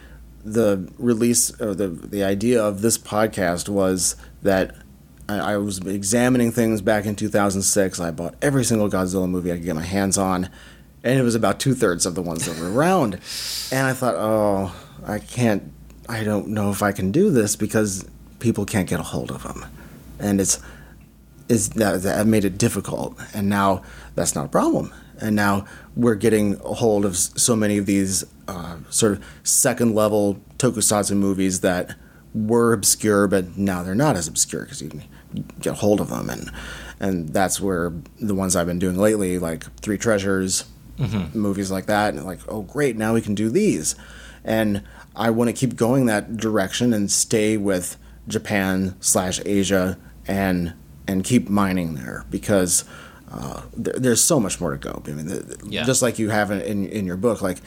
[0.43, 4.75] the release or the the idea of this podcast was that
[5.27, 7.99] I, I was examining things back in 2006.
[7.99, 10.49] I bought every single Godzilla movie I could get my hands on,
[11.03, 13.19] and it was about two thirds of the ones that were around.
[13.71, 15.71] And I thought, oh, I can't.
[16.07, 18.07] I don't know if I can do this because
[18.39, 19.65] people can't get a hold of them,
[20.19, 20.61] and it's
[21.49, 23.19] is that that made it difficult.
[23.33, 23.81] And now
[24.13, 24.93] that's not a problem.
[25.21, 29.95] And now we're getting a hold of so many of these uh, sort of second
[29.95, 31.95] level tokusatsu movies that
[32.33, 35.03] were obscure, but now they're not as obscure because you can
[35.59, 36.51] get a hold of them, and
[36.99, 40.65] and that's where the ones I've been doing lately, like Three Treasures,
[40.97, 41.37] mm-hmm.
[41.37, 43.95] movies like that, and like, oh great, now we can do these,
[44.43, 44.83] and
[45.15, 47.97] I want to keep going that direction and stay with
[48.27, 49.97] Japan slash Asia
[50.27, 50.73] and
[51.07, 52.83] and keep mining there because
[53.31, 55.01] uh, there, there's so much more to go.
[55.05, 55.83] I mean, the, yeah.
[55.83, 57.57] just like you have in in your book, like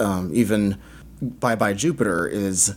[0.00, 0.78] um, even
[1.20, 2.74] Bye Bye Jupiter is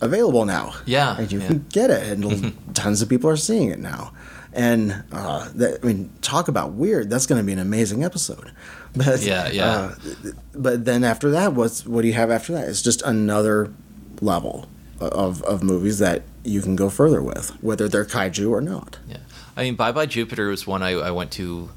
[0.00, 0.74] available now.
[0.86, 1.46] Yeah, and you yeah.
[1.46, 4.12] can get it, and tons of people are seeing it now.
[4.54, 7.08] And uh, that, I mean, talk about weird.
[7.08, 8.52] That's going to be an amazing episode.
[8.94, 9.64] But yeah, yeah.
[9.64, 9.94] Uh,
[10.52, 12.68] but then after that, what's what do you have after that?
[12.68, 13.72] It's just another
[14.20, 14.68] level
[15.00, 18.98] of of movies that you can go further with, whether they're kaiju or not.
[19.08, 19.16] Yeah,
[19.56, 21.70] I mean, Bye Bye Jupiter was one I, I went to.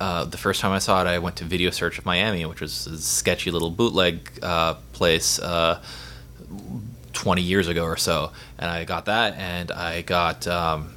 [0.00, 2.60] Uh, the first time I saw it, I went to Video Search of Miami, which
[2.60, 5.38] was a sketchy little bootleg uh, place.
[5.38, 5.80] Uh,
[7.14, 10.94] 20 years ago or so, and I got that, and I got um,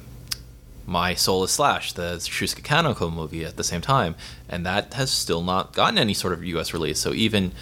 [0.84, 4.14] my Soul is Slash, the Shusuke Kaneko movie at the same time,
[4.48, 6.74] and that has still not gotten any sort of U.S.
[6.74, 6.98] release.
[6.98, 7.52] So even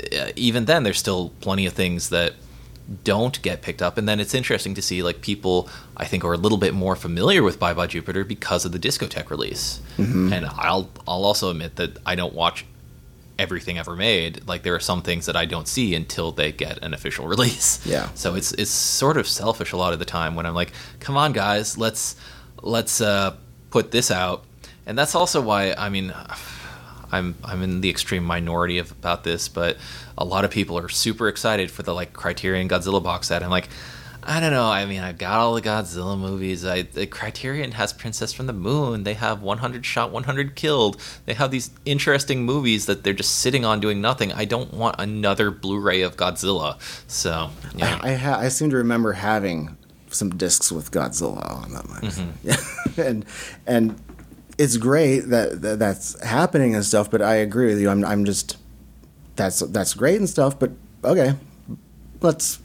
[0.00, 2.34] uh, even then, there's still plenty of things that
[3.04, 6.32] don't get picked up, and then it's interesting to see like people I think are
[6.32, 9.80] a little bit more familiar with Bye Bye Jupiter because of the Discotek release.
[9.96, 10.32] Mm-hmm.
[10.32, 12.64] And I'll I'll also admit that I don't watch
[13.38, 14.46] everything ever made.
[14.46, 17.84] Like there are some things that I don't see until they get an official release.
[17.86, 18.08] Yeah.
[18.14, 21.16] So it's it's sort of selfish a lot of the time when I'm like, come
[21.16, 22.16] on guys, let's
[22.62, 23.36] let's uh,
[23.70, 24.44] put this out.
[24.86, 26.12] And that's also why I mean,
[27.12, 29.76] I'm I'm in the extreme minority of about this, but
[30.16, 33.42] a lot of people are super excited for the like Criterion Godzilla box set.
[33.42, 33.68] I'm like,
[34.24, 34.66] I don't know.
[34.66, 36.64] I mean, I've got all the Godzilla movies.
[36.64, 39.02] I the Criterion has Princess from the Moon.
[39.02, 41.00] They have 100 Shot, 100 Killed.
[41.26, 44.32] They have these interesting movies that they're just sitting on doing nothing.
[44.32, 46.78] I don't want another Blu-ray of Godzilla.
[47.10, 47.98] So yeah.
[48.02, 49.76] I I, ha- I seem to remember having
[50.08, 51.86] some discs with Godzilla on them.
[51.86, 53.00] Mm-hmm.
[53.00, 53.24] and
[53.66, 54.00] and
[54.58, 57.10] it's great that, that, that's happening and stuff.
[57.10, 57.88] But I agree with you.
[57.88, 58.56] I'm I'm just
[59.36, 60.58] that's that's great and stuff.
[60.58, 60.72] But
[61.04, 61.34] okay,
[62.20, 62.60] let's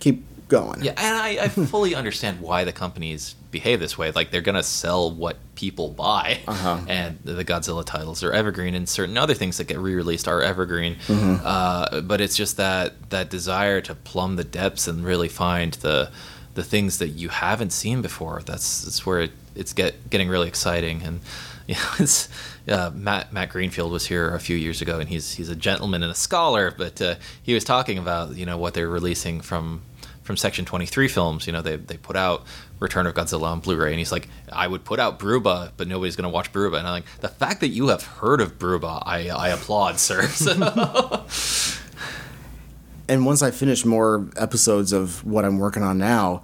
[0.00, 0.82] keep going.
[0.82, 4.10] Yeah, and I, I fully understand why the companies behave this way.
[4.10, 6.80] Like they're gonna sell what people buy, uh-huh.
[6.88, 10.96] and the Godzilla titles are evergreen, and certain other things that get re-released are evergreen.
[11.06, 11.36] Mm-hmm.
[11.44, 16.10] Uh, but it's just that that desire to plumb the depths and really find the
[16.54, 18.42] the things that you haven't seen before.
[18.44, 21.02] That's that's where it, it's get getting really exciting.
[21.02, 21.20] And
[21.66, 22.28] you know, it's
[22.68, 26.02] uh, Matt Matt Greenfield was here a few years ago, and he's he's a gentleman
[26.02, 26.70] and a scholar.
[26.76, 29.82] But uh, he was talking about you know what they're releasing from
[30.24, 31.46] from Section 23 films.
[31.46, 32.44] You know, they, they put out
[32.80, 36.16] Return of Godzilla on Blu-ray, and he's like, I would put out Bruba, but nobody's
[36.16, 36.78] going to watch Bruba.
[36.78, 40.22] And I'm like, the fact that you have heard of Bruba, I, I applaud, sir.
[43.08, 46.42] and once I finish more episodes of what I'm working on now,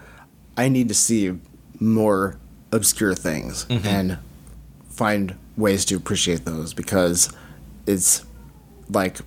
[0.57, 1.38] I need to see
[1.79, 2.38] more
[2.72, 3.87] obscure things mm-hmm.
[3.87, 4.18] and
[4.88, 7.33] find ways to appreciate those because
[7.87, 8.24] it's
[8.88, 9.18] like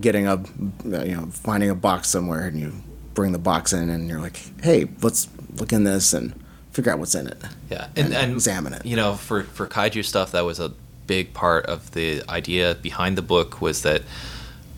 [0.00, 0.36] getting a
[0.84, 2.72] you know finding a box somewhere and you
[3.14, 6.34] bring the box in and you're like hey let's look in this and
[6.70, 7.38] figure out what's in it
[7.70, 10.72] yeah and, and, and examine it you know for for kaiju stuff that was a
[11.06, 14.02] big part of the idea behind the book was that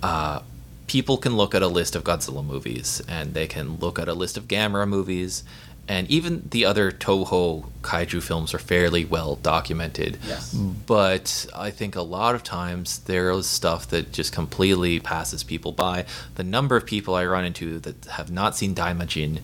[0.03, 0.41] uh,
[0.87, 4.15] people can look at a list of Godzilla movies and they can look at a
[4.15, 5.45] list of Gamera movies
[5.91, 10.19] and even the other Toho kaiju films are fairly well documented.
[10.25, 10.55] Yes.
[10.55, 15.73] But I think a lot of times there is stuff that just completely passes people
[15.73, 16.05] by.
[16.37, 19.41] The number of people I run into that have not seen Daimajin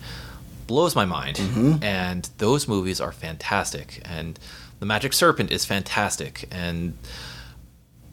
[0.67, 1.35] blows my mind.
[1.35, 1.83] Mm-hmm.
[1.83, 4.01] And those movies are fantastic.
[4.05, 4.39] And
[4.79, 6.47] The Magic Serpent is fantastic.
[6.49, 6.93] And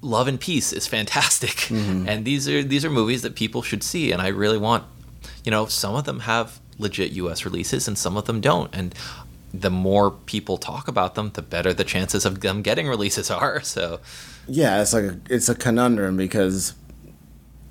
[0.02, 2.06] Love and Peace is fantastic, mm-hmm.
[2.06, 4.12] and these are these are movies that people should see.
[4.12, 4.84] And I really want,
[5.44, 7.44] you know, some of them have legit U.S.
[7.44, 8.74] releases, and some of them don't.
[8.74, 8.94] And
[9.52, 13.60] the more people talk about them, the better the chances of them getting releases are.
[13.62, 14.00] So,
[14.46, 16.74] yeah, it's like a, it's a conundrum because,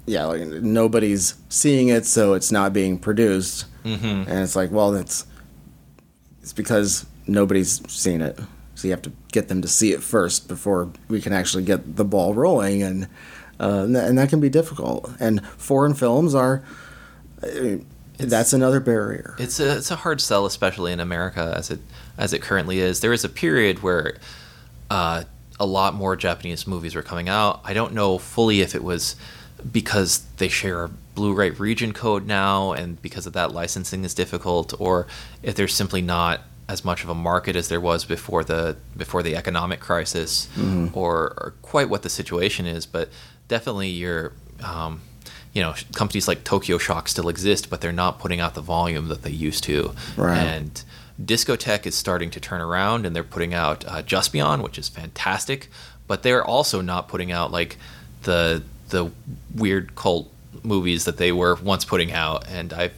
[0.05, 4.05] yeah, like nobody's seeing it, so it's not being produced, mm-hmm.
[4.05, 5.25] and it's like, well, it's
[6.41, 8.37] it's because nobody's seen it.
[8.75, 11.95] So you have to get them to see it first before we can actually get
[11.95, 13.07] the ball rolling, and
[13.59, 15.09] uh, and, that, and, that, can be difficult.
[15.19, 16.63] And foreign films are,
[17.41, 17.85] I mean,
[18.29, 19.35] that's another barrier.
[19.39, 21.79] It's a it's a hard sell, especially in America as it
[22.17, 22.99] as it currently is.
[22.99, 24.17] There is a period where
[24.89, 25.23] uh,
[25.59, 27.61] a lot more Japanese movies were coming out.
[27.63, 29.15] I don't know fully if it was
[29.71, 34.73] because they share a Blu-ray region code now, and because of that licensing is difficult,
[34.79, 35.05] or
[35.43, 39.21] if there's simply not as much of a market as there was before the before
[39.21, 40.47] the economic crisis,
[40.93, 42.85] or, or quite what the situation is.
[42.85, 43.09] But
[43.47, 44.33] definitely, you're
[44.63, 45.01] um,
[45.53, 49.07] you know companies like Tokyo Shock still exist, but they're not putting out the volume
[49.07, 49.93] that they used to.
[50.17, 50.37] Right.
[50.37, 50.83] And
[51.21, 54.89] Discotek is starting to turn around, and they're putting out uh, Just Beyond, which is
[54.89, 55.69] fantastic.
[56.07, 57.77] But they're also not putting out like
[58.23, 59.11] the the
[59.55, 60.29] weird cult
[60.63, 62.47] movies that they were once putting out.
[62.49, 62.93] And I've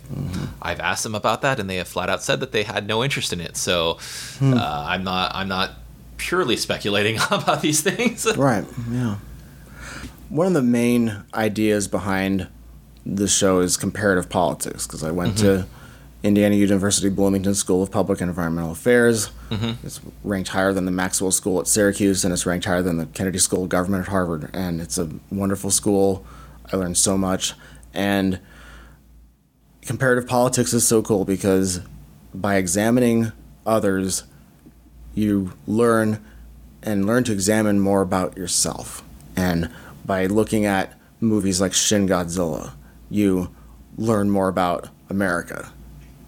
[0.61, 3.03] I've asked them about that, and they have flat out said that they had no
[3.03, 3.57] interest in it.
[3.57, 3.99] So
[4.41, 5.71] uh, I'm not I'm not
[6.17, 8.25] purely speculating about these things.
[8.37, 8.65] Right.
[8.89, 9.17] Yeah.
[10.29, 12.47] One of the main ideas behind
[13.05, 15.69] the show is comparative politics because I went to mm-hmm.
[16.25, 19.29] Indiana University Bloomington School of Public and Environmental Affairs.
[19.49, 19.85] Mm-hmm.
[19.85, 23.05] It's ranked higher than the Maxwell School at Syracuse, and it's ranked higher than the
[23.05, 24.49] Kennedy School of Government at Harvard.
[24.53, 26.25] And it's a wonderful school.
[26.73, 27.53] I learned so much.
[27.93, 28.39] And
[29.83, 31.81] comparative politics is so cool because
[32.33, 33.31] by examining
[33.65, 34.23] others,
[35.13, 36.25] you learn
[36.81, 39.03] and learn to examine more about yourself.
[39.35, 39.71] And
[40.05, 42.73] by looking at movies like Shin Godzilla,
[43.09, 43.49] you
[43.97, 45.71] learn more about America.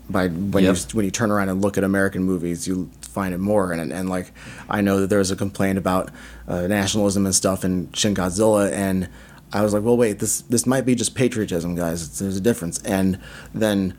[0.10, 0.76] By when Yep.
[0.76, 3.72] you when you turn around and look at American movies, you find it more.
[3.74, 4.32] And and like
[4.70, 6.12] I know that there was a complaint about
[6.48, 9.10] uh, nationalism and stuff in Shin Godzilla, and
[9.52, 12.04] I was like, well, wait, this this might be just patriotism, guys.
[12.04, 12.82] It's, there's a difference.
[12.84, 13.20] And
[13.54, 13.98] then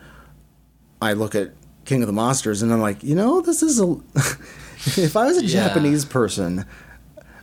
[1.03, 1.53] I look at
[1.85, 3.97] King of the Monsters, and I'm like, you know, this is a.
[4.97, 5.67] if I was a Yeah.
[5.69, 6.65] Japanese person,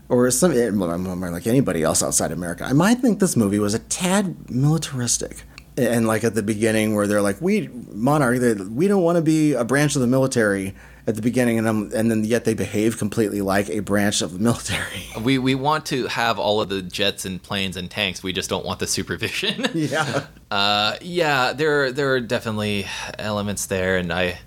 [0.09, 3.35] or some, eh, well, I'm I'm like anybody else outside America, I might think this
[3.35, 5.43] movie was a tad militaristic.
[5.77, 8.39] And like at the beginning, where they're like, "We monarch,
[8.69, 10.73] we don't want to be a branch of the military."
[11.07, 14.33] At the beginning, and I'm, and then yet they behave completely like a branch of
[14.33, 15.05] the military.
[15.21, 18.23] We we want to have all of the jets and planes and tanks.
[18.23, 19.67] We just don't want the supervision.
[19.75, 22.87] yeah, Uh, yeah, there there are definitely
[23.19, 24.39] elements there, and I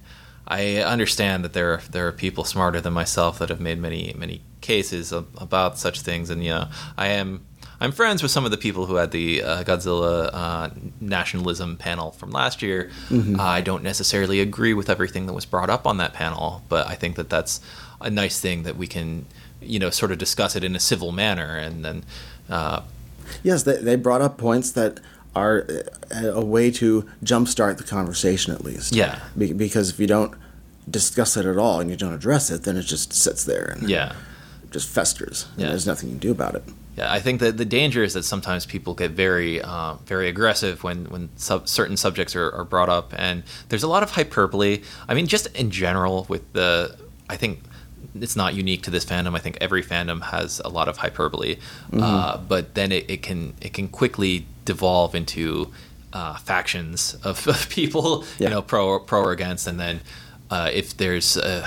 [0.48, 4.14] I understand that there are, there are people smarter than myself that have made many
[4.16, 7.44] many cases about such things, and you know I am
[7.80, 12.11] I'm friends with some of the people who had the uh, Godzilla uh, nationalism panel
[12.12, 12.90] from last year.
[13.38, 16.88] Uh, I don't necessarily agree with everything that was brought up on that panel, but
[16.88, 17.61] I think that that's
[18.00, 19.26] a nice thing that we can
[19.61, 22.04] you know sort of discuss it in a civil manner, and then.
[22.48, 22.82] Uh,
[23.42, 25.00] Yes, they, they brought up points that
[25.38, 25.66] are
[26.11, 28.94] a, a way to jumpstart the conversation, at least.
[28.94, 29.18] Yeah.
[29.37, 30.35] Be, because if you don't
[30.90, 33.88] discuss it at all and you don't address it, then it just sits there and
[33.88, 34.14] yeah.
[34.70, 35.46] just festers.
[35.57, 35.68] Yeah.
[35.68, 36.64] there's nothing you can do about it.
[36.98, 40.83] Yeah, I think that the danger is that sometimes people get very, uh, very aggressive
[40.83, 44.83] when when sub- certain subjects are, are brought up, and there's a lot of hyperbole.
[45.09, 46.96] I mean, just in general, with the,
[47.31, 47.61] I think
[48.22, 49.37] it's not unique to this fandom.
[49.37, 51.59] I think every fandom has a lot of hyperbole,
[51.92, 55.72] uh, but then it, it can it can quickly devolve into
[56.12, 58.48] uh, factions of, of people, Yeah.
[58.48, 60.00] you know, pro pro or against, and then
[60.50, 61.66] uh, if there's uh,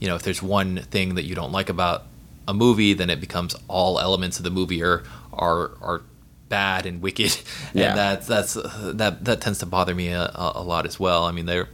[0.00, 2.02] you know if there's one thing that you don't like about
[2.48, 6.02] a movie then it becomes all elements of the movie are are are
[6.48, 7.32] bad and wicked
[7.74, 7.88] Yeah.
[7.88, 11.24] and that's that's uh, that that tends to bother me a, a lot as well
[11.24, 11.66] i mean there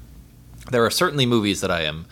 [0.70, 2.06] there are certainly movies that i am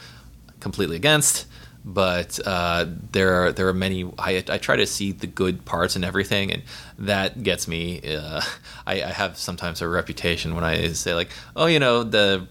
[0.61, 1.47] completely against
[1.85, 4.05] but uh, there are there are many.
[4.19, 6.63] I, I try to see the good parts in everything, and
[6.99, 8.01] that gets me.
[8.03, 8.43] Uh,
[8.87, 12.47] I, I have sometimes a reputation when I say like, oh, you know, the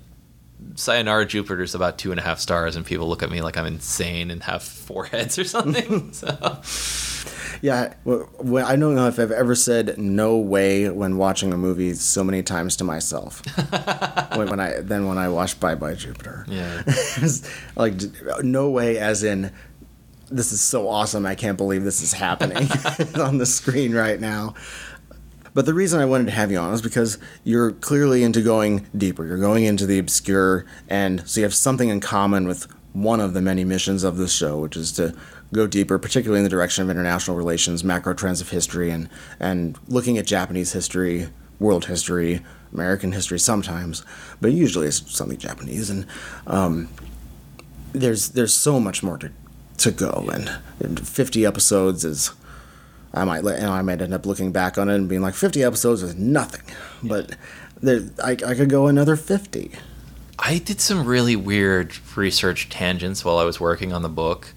[0.76, 3.58] Sayonara Jupiter is about two and a half stars, and people look at me like
[3.58, 6.12] I'm insane and have four heads or something.
[6.14, 6.28] so
[7.62, 8.30] Yeah, well,
[8.66, 12.42] I don't know if I've ever said "no way" when watching a movie so many
[12.42, 13.42] times to myself.
[14.36, 16.84] when, when I then when I watched Bye Bye Jupiter, yeah,
[17.76, 17.96] like
[18.42, 19.52] no way, as in
[20.32, 21.26] this is so awesome.
[21.26, 22.70] I can't believe this is happening
[23.16, 24.56] on the screen right now.
[25.54, 28.88] But the reason I wanted to have you on is because you're clearly into going
[28.96, 29.26] deeper.
[29.26, 33.34] You're going into the obscure, and so you have something in common with one of
[33.34, 35.16] the many missions of this show, which is to
[35.54, 39.10] go deeper, particularly in the direction of international relations, macro trends of history, and
[39.40, 42.42] and looking at Japanese history, world history,
[42.74, 44.04] American history sometimes,
[44.42, 45.90] but usually it's something Japanese.
[45.90, 46.06] And
[46.48, 46.90] um,
[47.94, 49.32] there's there's so much more to
[49.78, 52.32] to go, and 50 episodes is.
[53.12, 55.24] I might let, you know, I might end up looking back on it and being
[55.24, 56.62] like, 50 episodes is nothing,
[57.02, 57.36] but
[57.82, 59.72] there, I, I could go another 50.
[60.38, 64.54] I did some really weird research tangents while I was working on the book.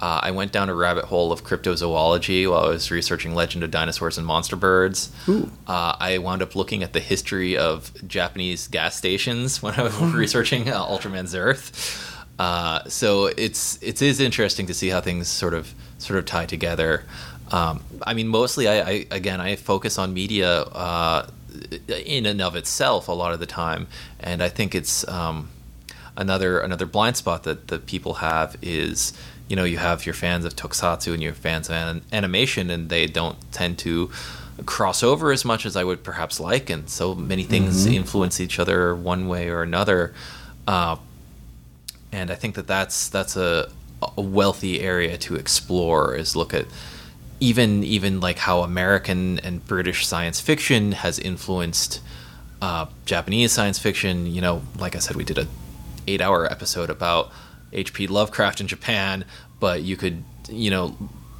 [0.00, 3.70] Uh, I went down a rabbit hole of cryptozoology while I was researching Legend of
[3.70, 5.12] Dinosaurs and Monster Birds.
[5.28, 5.50] Ooh.
[5.68, 9.98] Uh, I wound up looking at the history of Japanese gas stations when I was
[10.00, 12.10] researching uh, Ultraman's Earth.
[12.38, 16.46] Uh, so it's it is interesting to see how things sort of sort of tie
[16.46, 17.04] together.
[17.52, 21.28] Um, I mean, mostly I, I again I focus on media uh,
[21.88, 23.86] in and of itself a lot of the time,
[24.18, 25.50] and I think it's um,
[26.16, 29.12] another another blind spot that that people have is
[29.48, 32.88] you know you have your fans of tokusatsu and your fans of an- animation and
[32.88, 34.10] they don't tend to
[34.66, 38.58] cross over as much as I would perhaps like and so many things influence each
[38.58, 40.14] other one way or another
[40.68, 40.96] uh,
[42.12, 43.68] and I think that that's that's a,
[44.16, 46.66] a wealthy area to explore is look at
[47.40, 52.00] even even like how American and British science fiction has influenced
[52.62, 54.26] uh, Japanese science fiction.
[54.26, 55.46] You know, like I said, we did a
[56.06, 57.30] eight hour episode about
[57.72, 58.06] H.P.
[58.06, 59.24] Lovecraft in Japan,
[59.60, 60.96] but you could you know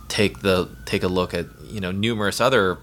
[0.08, 2.78] take the take a look at you know numerous other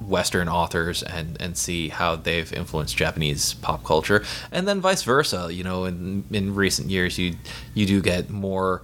[0.00, 5.48] Western authors and and see how they've influenced Japanese pop culture, and then vice versa.
[5.52, 7.36] You know, in in recent years, you
[7.74, 8.82] you do get more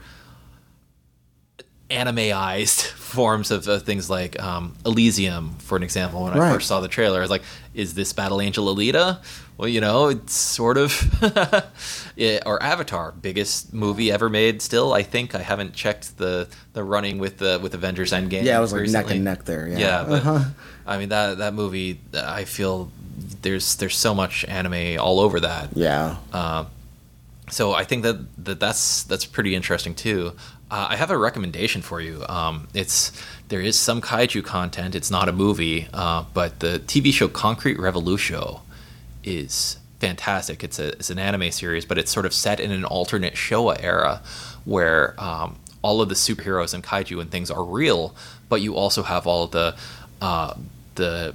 [1.90, 6.22] animeized forms of, of things like um, Elysium, for an example.
[6.22, 7.42] When I first saw the trailer, I was like,
[7.74, 9.22] "Is this Battle Angel Alita?"
[9.60, 10.90] Well, you know, it's sort of.
[12.16, 14.62] yeah, or Avatar, biggest movie ever made.
[14.62, 18.44] Still, I think I haven't checked the the running with the with Avengers Endgame.
[18.44, 19.68] Yeah, it was like neck and neck there.
[19.68, 20.44] Yeah, Yeah, but Uh-huh.
[20.86, 22.90] I mean that that movie, I feel
[23.42, 25.76] there's there's so much anime all over that.
[25.76, 26.16] yeah.
[26.32, 26.64] Uh,
[27.50, 30.32] so I think that, that that's that's pretty interesting too.
[30.70, 32.24] Uh, I have a recommendation for you.
[32.30, 33.12] Um, it's
[33.48, 34.94] there is some kaiju content.
[34.94, 38.62] It's not a movie, uh, but the TV show Concrete Revolutio
[39.24, 40.64] is fantastic.
[40.64, 43.82] It's a it's an anime series, but it's sort of set in an alternate Showa
[43.82, 44.22] era
[44.64, 48.14] where um, all of the superheroes and kaiju and things are real,
[48.48, 49.76] but you also have all of the
[50.22, 50.54] uh,
[50.96, 51.34] the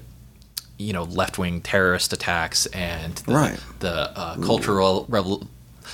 [0.77, 3.59] you know left wing terrorist attacks and the, Right.
[3.79, 5.47] the uh, cultural revol-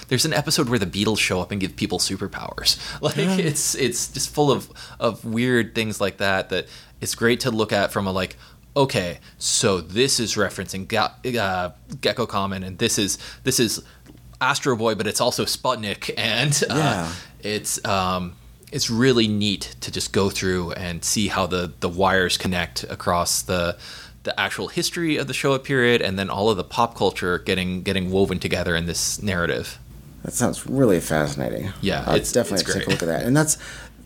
[0.08, 2.80] There's an episode where the Beatles show up and give people superpowers.
[3.02, 4.70] Like it's it's just full of
[5.00, 6.50] of weird things like that.
[6.50, 6.68] That
[7.00, 8.38] it's great to look at from a like.
[8.76, 13.84] Okay, so this is referencing Ga- uh, Gekko Kamen, and this is this is
[14.40, 17.14] Astro Boy, but it's also Sputnik, and uh, Yeah.
[17.42, 18.34] it's um,
[18.72, 23.42] it's really neat to just go through and see how the the wires connect across
[23.42, 23.78] the
[24.24, 27.82] the actual history of the Showa period, and then all of the pop culture getting
[27.84, 29.80] getting woven together in this narrative.
[30.24, 31.74] That sounds really fascinating.
[31.82, 33.24] Yeah, I'd it's- definitely it's take a look at that.
[33.26, 33.58] And that's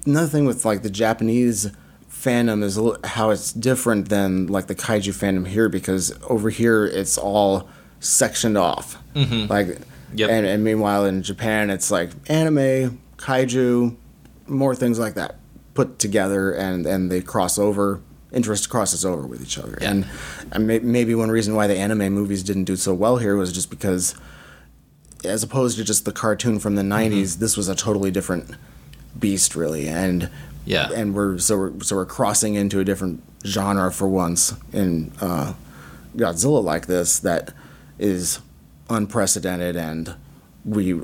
[0.08, 1.70] another thing with like the Japanese
[2.26, 6.86] fandom is a how it's different than like the kaiju fandom here because over here
[6.86, 7.70] it's all
[8.00, 8.98] sectioned off.
[9.16, 9.52] Mm-hmm.
[9.52, 9.80] Like,
[10.14, 10.30] Yep.
[10.30, 13.96] and, and meanwhile in Japan it's like anime, kaiju,
[14.48, 15.36] more things like that
[15.74, 18.02] put together and and they cross over.
[18.32, 19.92] Interest crosses over with each other, Yeah.
[19.92, 20.06] and,
[20.52, 23.54] and may, maybe one reason why the anime movies didn't do so well here was
[23.54, 24.14] just because
[25.24, 27.40] as opposed to just the cartoon from the 90s Mm-hmm.
[27.40, 28.52] this was a totally different
[29.18, 30.30] beast really and
[30.66, 30.90] Yeah.
[30.94, 35.54] and we're so we're so we're crossing into a different genre for once in uh,
[36.16, 37.54] Godzilla like this that
[38.00, 38.40] is
[38.90, 40.16] unprecedented and
[40.64, 41.02] we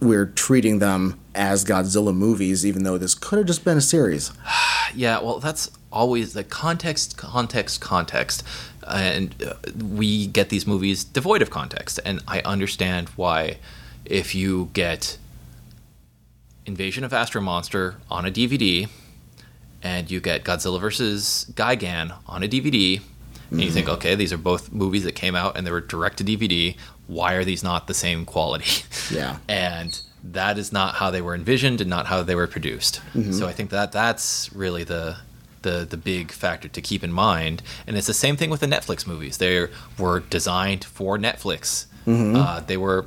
[0.00, 4.30] we're treating them as Godzilla movies even though this could have just been a series
[4.94, 8.42] Yeah, well, that's always the context, context, context,
[8.86, 9.54] and uh,
[9.84, 13.58] we get these movies devoid of context, and I understand why.
[14.04, 15.18] If you get
[16.68, 18.88] Invasion of Astro Monster on a DVD,
[19.82, 21.50] and you get Godzilla vs.
[21.54, 23.00] Gigan on a DVD,
[23.50, 23.94] and you think, mm-hmm.
[23.96, 26.76] okay, these are both movies that came out and they were direct to DVD.
[27.06, 28.84] Why are these not the same quality?
[29.10, 29.38] Yeah.
[29.48, 33.00] and that is not how they were envisioned and not how they were produced.
[33.14, 33.32] Mm-hmm.
[33.32, 35.16] So I think that that's really the
[35.62, 37.62] the the big factor to keep in mind.
[37.86, 39.38] And it's the same thing with the Netflix movies.
[39.38, 41.86] They were designed for Netflix.
[42.06, 42.36] Mm-hmm.
[42.36, 43.06] Uh, they were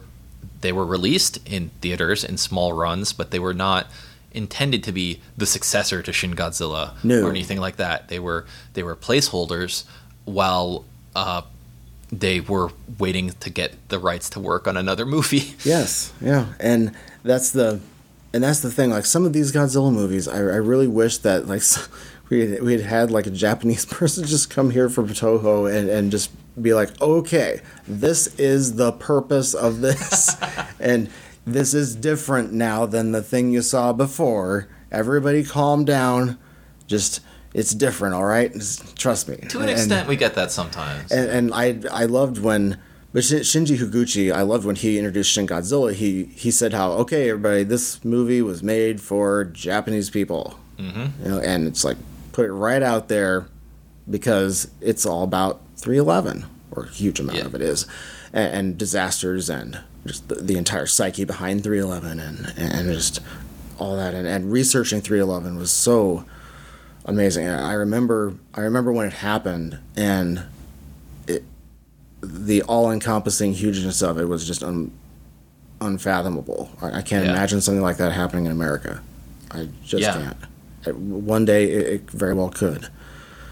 [0.62, 3.88] they were released in theaters in small runs, but they were not
[4.34, 7.26] intended to be the successor to Shin Godzilla No.
[7.26, 8.08] or anything like that.
[8.08, 9.84] They were they were placeholders
[10.26, 10.86] while
[11.16, 11.42] uh,
[12.12, 15.56] they were waiting to get the rights to work on another movie.
[15.66, 16.94] Yes, yeah, and
[17.24, 17.80] that's the,
[18.34, 18.90] and that's the thing.
[18.92, 21.64] Like some of these Godzilla movies, I, I really wish that like
[22.30, 25.90] we had, we had had like a Japanese person just come here from Toho and
[25.90, 30.36] and just be like, okay, this is the purpose of this,
[30.80, 31.10] and
[31.46, 34.68] this is different now than the thing you saw before.
[34.92, 36.38] Everybody, calm down.
[36.88, 37.22] Just
[37.54, 38.52] it's different, all right.
[38.54, 39.38] Just trust me.
[39.50, 41.12] To an extent, we get that sometimes.
[41.12, 42.78] and, and I I loved when
[43.14, 47.30] but Shinji Higuchi I loved when he introduced Shin Godzilla he he said how okay
[47.30, 51.24] everybody this movie was made for Japanese people mm-hmm.
[51.24, 51.98] you know and it's like
[52.32, 53.48] put it right out there
[54.12, 57.46] because it's all about 311 or a huge amount Yeah.
[57.46, 57.86] of it is
[58.34, 63.20] and, and disasters and just the, the entire psyche behind 311 and and just
[63.80, 66.24] all that and, and researching 311 was so
[67.06, 67.48] amazing.
[67.48, 70.44] And I remember I remember when it happened and
[71.28, 71.44] it
[72.22, 74.92] the all-encompassing hugeness of it was just un,
[75.80, 76.70] unfathomable.
[76.82, 77.32] I, I can't Yeah.
[77.32, 79.02] imagine something like that happening in America.
[79.52, 80.34] I just Yeah.
[80.84, 80.98] can't.
[80.98, 82.88] One day it, it very well could.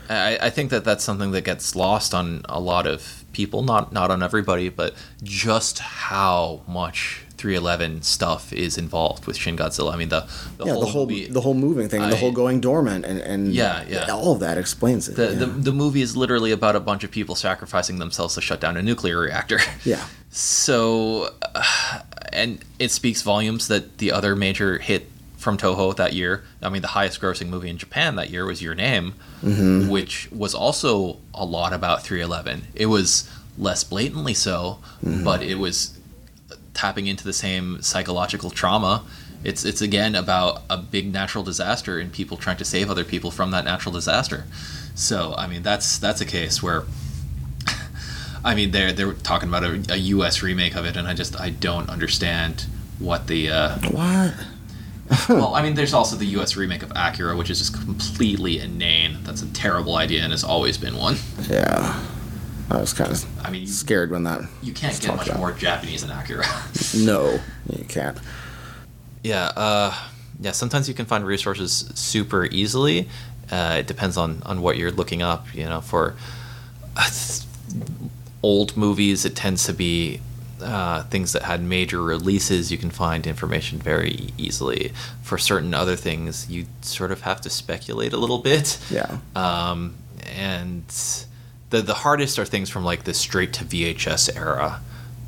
[0.10, 3.94] I, I think that that's something that gets lost on a lot of people, not
[3.94, 9.94] not on everybody, but just how much 311 stuff is involved with Shin Godzilla.
[9.94, 12.18] I mean, the the yeah, whole the whole movie, the whole moving thing, and the
[12.18, 14.08] whole going dormant, and, and Yeah, yeah.
[14.10, 15.16] all of that explains it.
[15.16, 15.40] the, yeah.
[15.40, 18.78] the the movie is literally about a bunch of people sacrificing themselves to shut down
[18.78, 19.60] a nuclear reactor.
[19.86, 22.02] yeah, So, uh,
[22.34, 25.10] and it speaks volumes that the other major hit
[25.40, 28.62] from Toho that year, I mean, the highest grossing movie in Japan that year was
[28.62, 29.14] Your Name,
[29.90, 32.68] which was also a lot about 311.
[32.76, 34.80] It was less blatantly so,
[35.24, 35.98] but it was
[36.74, 39.04] tapping into the same psychological trauma.
[39.44, 43.32] It's it's again about a big natural disaster and people trying to save other people
[43.32, 44.44] from that natural disaster.
[44.96, 46.84] So, I mean, that's that's a case where
[48.44, 50.44] I mean, they're they're talking about a, a U.S.
[50.44, 52.66] remake of it, and I just I don't understand
[53.00, 53.50] what the.
[53.50, 54.34] Uh, what?
[55.30, 56.56] well, I mean, there's also the U.S.
[56.56, 59.18] remake of Akira, which is just completely inane.
[59.24, 61.16] That's a terrible idea, and has always been one.
[61.50, 62.00] Yeah,
[62.70, 64.42] I was kind of I mean, you, scared when that.
[64.62, 65.40] you can't get much about.
[65.40, 66.46] more Japanese than Akira.
[66.96, 67.40] No,
[67.76, 68.18] you can't.
[69.24, 69.94] yeah, uh,
[70.40, 70.52] yeah.
[70.52, 73.10] Sometimes you can find resources super easily.
[73.52, 75.54] Uh, it depends on on what you're looking up.
[75.56, 76.16] You know, for
[76.96, 77.10] uh,
[78.44, 80.22] old movies, it tends to be
[80.62, 82.72] uh, things that had major releases.
[82.72, 84.92] You can find information very easily.
[85.24, 88.78] For certain other things, you sort of have to speculate a little bit.
[88.90, 89.18] Yeah.
[89.36, 89.96] Um,
[90.26, 90.84] and
[91.70, 94.82] the the hardest are things from like the straight to VHS era,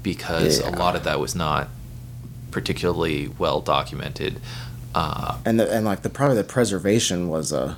[0.03, 1.69] because a lot of that was not
[2.51, 4.41] particularly well documented.
[4.93, 7.77] Uh, And the, and like the probably the preservation was a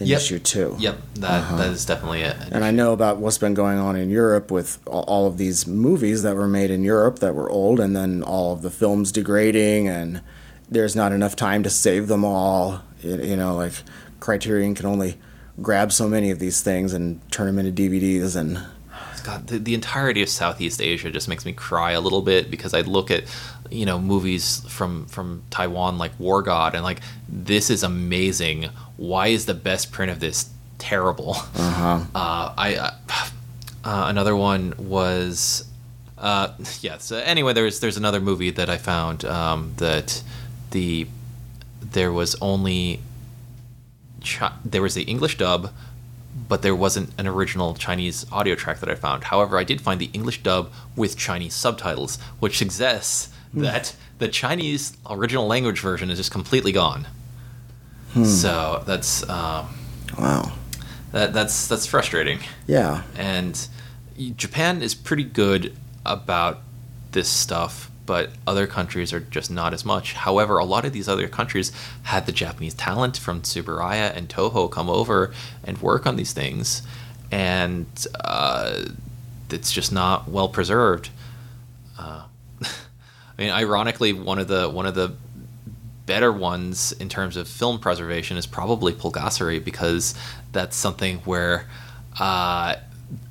[0.00, 0.18] an Yep.
[0.20, 0.76] issue too.
[0.78, 1.56] yep, that Uh-huh.
[1.58, 2.34] that is definitely it.
[2.50, 6.22] And I know about what's been going on in Europe with all- of these movies
[6.22, 9.88] that were made in Europe that were old, and then all of the films degrading,
[9.88, 10.20] and
[10.70, 12.80] there's not enough time to save them all.
[13.02, 13.72] You you know, like
[14.20, 15.18] Criterion can only
[15.60, 18.58] grab so many of these things and turn them into DVDs, and
[19.24, 22.74] God, the, the entirety of Southeast Asia just makes me cry a little bit because
[22.74, 23.22] I look at,
[23.72, 28.68] you know, movies from from Taiwan like War God and like this is amazing.
[28.96, 31.34] Why is the best print of this terrible?
[31.54, 32.00] uh-huh.
[32.14, 32.92] Uh, I
[33.84, 35.68] uh, another one was
[36.18, 36.98] uh, yeah.
[36.98, 40.22] So anyway, there's there's another movie that I found um, that
[40.70, 41.06] the
[41.80, 43.00] there was only
[44.24, 45.72] chi- there was the English dub,
[46.48, 49.24] but there wasn't an original Chinese audio track that I found.
[49.24, 54.96] However, I did find the English dub with Chinese subtitles, which suggests that the Chinese
[55.08, 57.06] original language version is just completely gone.
[58.24, 59.68] So that's um,
[60.18, 60.52] wow,
[61.12, 63.68] that that's that's frustrating yeah, and
[64.36, 65.74] Japan is pretty good
[66.04, 66.58] about
[67.12, 70.12] this stuff, but other countries are just not as much.
[70.12, 71.72] However, a lot of these other countries
[72.02, 75.32] had the Japanese talent from Tsuburaya and Toho come over
[75.64, 76.82] and work on these things,
[77.30, 77.86] and
[78.22, 78.84] uh,
[79.50, 81.08] it's just not well preserved.
[81.98, 82.24] Uh,
[83.38, 85.14] I mean, ironically, one of the one of the
[86.06, 90.14] better ones in terms of film preservation is probably Pulgasari because
[90.52, 91.66] that's something where
[92.20, 92.74] uh,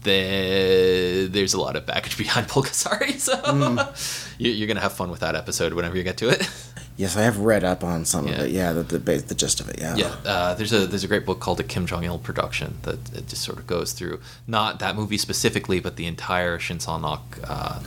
[0.03, 3.93] the, there's a lot of baggage behind Pulgasari, so
[4.37, 6.49] you, you're gonna have fun with that episode whenever you get to it.
[6.97, 8.33] yes, I have read up on some Yeah.
[8.33, 8.51] of it.
[8.51, 9.79] Yeah, the the, the gist of it.
[9.79, 12.77] Yeah, yeah, uh, there's a there's a great book called The Kim Jong Il Production
[12.83, 16.79] that it just sort of goes through not that movie specifically, but the entire Shin
[16.79, 17.79] Sang-ok uh,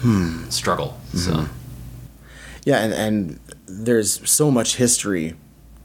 [0.51, 1.01] struggle.
[1.15, 1.47] So
[2.65, 5.35] Yeah, and, and there's so much history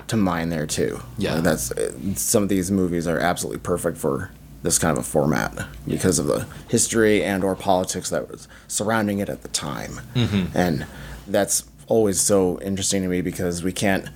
[0.07, 1.01] to mine there too.
[1.17, 1.35] Yeah.
[1.35, 4.31] Like, that's uh, some of these movies are absolutely perfect for
[4.63, 9.19] this kind of a format because of the history and or politics that was surrounding
[9.19, 10.01] it at the time.
[10.15, 10.57] Mm-hmm.
[10.57, 10.85] And
[11.27, 14.09] that's always so interesting to me because we can't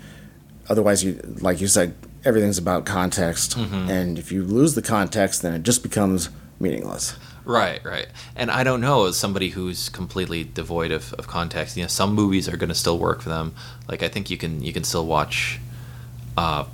[0.70, 1.94] otherwise you like you said
[2.24, 3.90] everything's about context Mm-hmm.
[3.90, 7.16] and if you lose the context then it just becomes meaningless.
[7.46, 8.08] Right, right.
[8.36, 12.14] And I don't know, as somebody who's completely devoid of, of context, you know, some
[12.14, 13.54] movies are gonna still work for them.
[13.88, 15.60] Like I think you can you can still watch
[16.38, 16.66] uh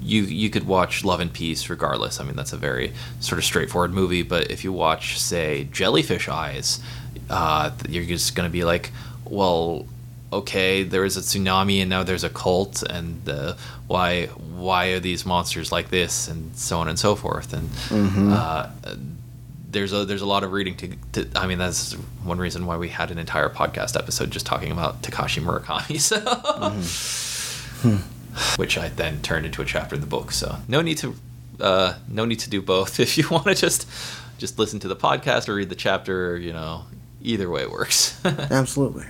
[0.00, 2.20] you you could watch Love and Peace regardless.
[2.20, 6.28] I mean that's a very sort of straightforward movie, but if you watch, say, Jellyfish
[6.28, 6.80] Eyes,
[7.30, 8.90] uh you're just gonna be like,
[9.24, 9.86] Well,
[10.32, 13.54] okay, there is a tsunami and now there's a cult and uh,
[13.86, 17.70] why why are these monsters like this and so on and so forth and
[18.32, 18.68] uh,
[19.68, 21.92] there's a there's a lot of reading to, to I mean that's
[22.22, 26.00] one reason why we had an entire podcast episode just talking about Takashi Murakami
[27.30, 27.96] so.
[28.56, 30.56] Which I then turned into a chapter in the book so.
[30.68, 31.14] No need to
[31.60, 33.00] uh, no need to do both.
[33.06, 33.88] If you want to just
[34.38, 36.84] just listen to the podcast or read the chapter you know
[37.22, 38.20] either way works.
[38.24, 39.06] Absolutely.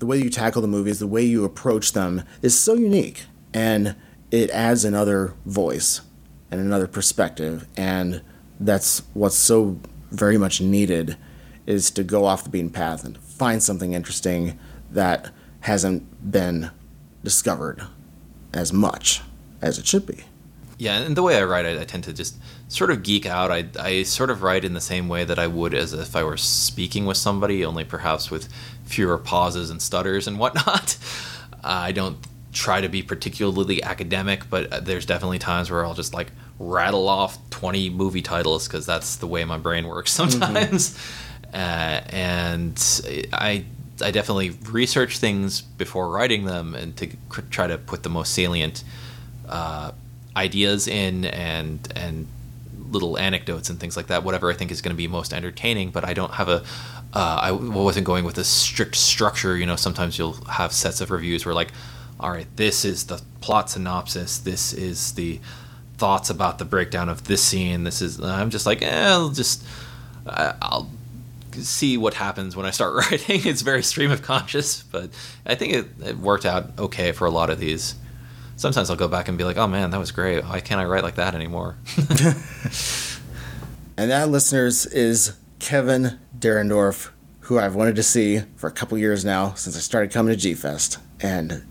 [0.00, 3.94] the way you tackle the movies, the way you approach them is so unique, and
[4.30, 6.02] it adds another voice
[6.50, 8.20] and another perspective, and
[8.58, 9.78] that's what's so
[10.10, 11.16] very much needed
[11.66, 14.58] is to go off the beaten path and find something interesting
[14.90, 15.30] that
[15.60, 16.70] hasn't been
[17.24, 17.82] discovered
[18.52, 19.20] as much
[19.60, 20.24] as it should be.
[20.78, 22.36] Yeah, and the way I write, I, I, tend to just
[22.68, 23.50] sort of geek out.
[23.50, 26.22] I, I sort of write in the same way that I would as if I
[26.22, 28.48] were speaking with somebody, only perhaps with
[28.84, 30.98] fewer pauses and stutters and whatnot.
[31.52, 32.18] Uh, I don't
[32.52, 36.28] try to be particularly academic, but there's definitely times where I'll just like
[36.58, 40.90] rattle off 20 movie titles because that's the way my brain works sometimes.
[40.90, 41.54] Mm-hmm.
[41.54, 43.64] Uh, and I
[44.02, 47.08] I definitely research things before writing them and to
[47.50, 48.84] try to put the most salient
[49.48, 49.92] uh,
[50.36, 52.26] ideas in and and
[52.90, 54.22] little anecdotes and things like that.
[54.22, 56.62] Whatever I think is going to be most entertaining, but I don't have a.
[57.12, 59.56] Uh, I wasn't going with a strict structure.
[59.56, 61.72] You know, sometimes you'll have sets of reviews where like,
[62.20, 64.38] all right, this is the plot synopsis.
[64.38, 65.40] This is the
[65.98, 67.84] thoughts about the breakdown of this scene.
[67.84, 68.20] This is.
[68.20, 69.64] I'm just like, eh, I'll just.
[70.26, 70.90] I'll
[71.52, 73.42] see what happens when I start writing.
[73.44, 75.10] It's very stream of conscious, but
[75.46, 77.94] I think it, it worked out okay for a lot of these
[78.56, 80.44] sometimes I'll go back and be like, oh man, that was great.
[80.44, 81.76] Why can't I write like that anymore?
[83.96, 89.24] and that, listeners, is Kevin Derendorf, who I've wanted to see for a couple years
[89.24, 90.98] now since I started coming to G Fest.
[91.20, 91.64] And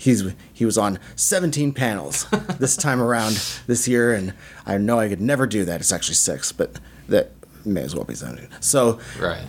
[0.00, 2.26] he's he was on 17 panels
[2.58, 3.34] this time around
[3.66, 4.32] this year, and
[4.66, 5.80] I know I could never do that.
[5.80, 7.32] It's actually six, but that
[7.64, 8.48] may as well be 17.
[8.60, 9.44] So right,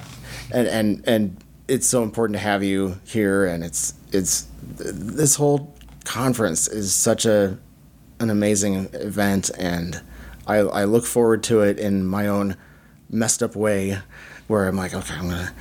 [0.51, 1.37] and and and
[1.67, 5.73] it's so important to have you here, and it's it's this whole
[6.03, 7.57] conference is such a
[8.19, 10.01] an amazing event, and
[10.45, 12.57] I, I look forward to it in my own
[13.09, 13.99] messed up way,
[14.47, 15.53] where I'm like, okay, I'm gonna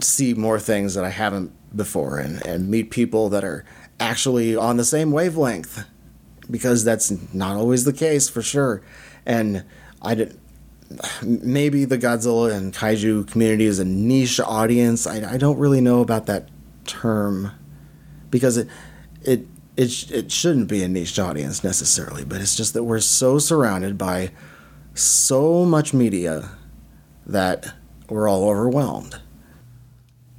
[0.00, 3.64] see more things that I haven't before, and and meet people that are
[4.02, 5.84] actually on the same wavelength,
[6.50, 8.82] because that's not always the case for sure,
[9.24, 9.64] and
[10.02, 10.38] I did
[11.22, 15.06] maybe the Godzilla and kaiju community is a niche audience.
[15.06, 16.50] I, I don't really know about that
[16.84, 17.52] term
[18.30, 18.68] because it
[19.22, 19.46] it
[19.76, 23.38] it sh- it shouldn't be a niche audience necessarily, but it's just that we're so
[23.38, 24.32] surrounded by
[24.94, 26.50] so much media
[27.24, 27.72] that
[28.08, 29.18] we're all overwhelmed.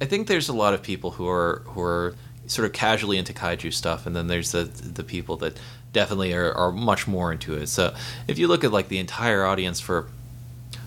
[0.00, 2.14] I think there's a lot of people who are who are
[2.46, 5.58] sort of casually into kaiju stuff, and then there's the the people that
[5.92, 7.68] definitely are, are much more into it.
[7.68, 7.94] So
[8.28, 10.08] if you look at like the entire audience for,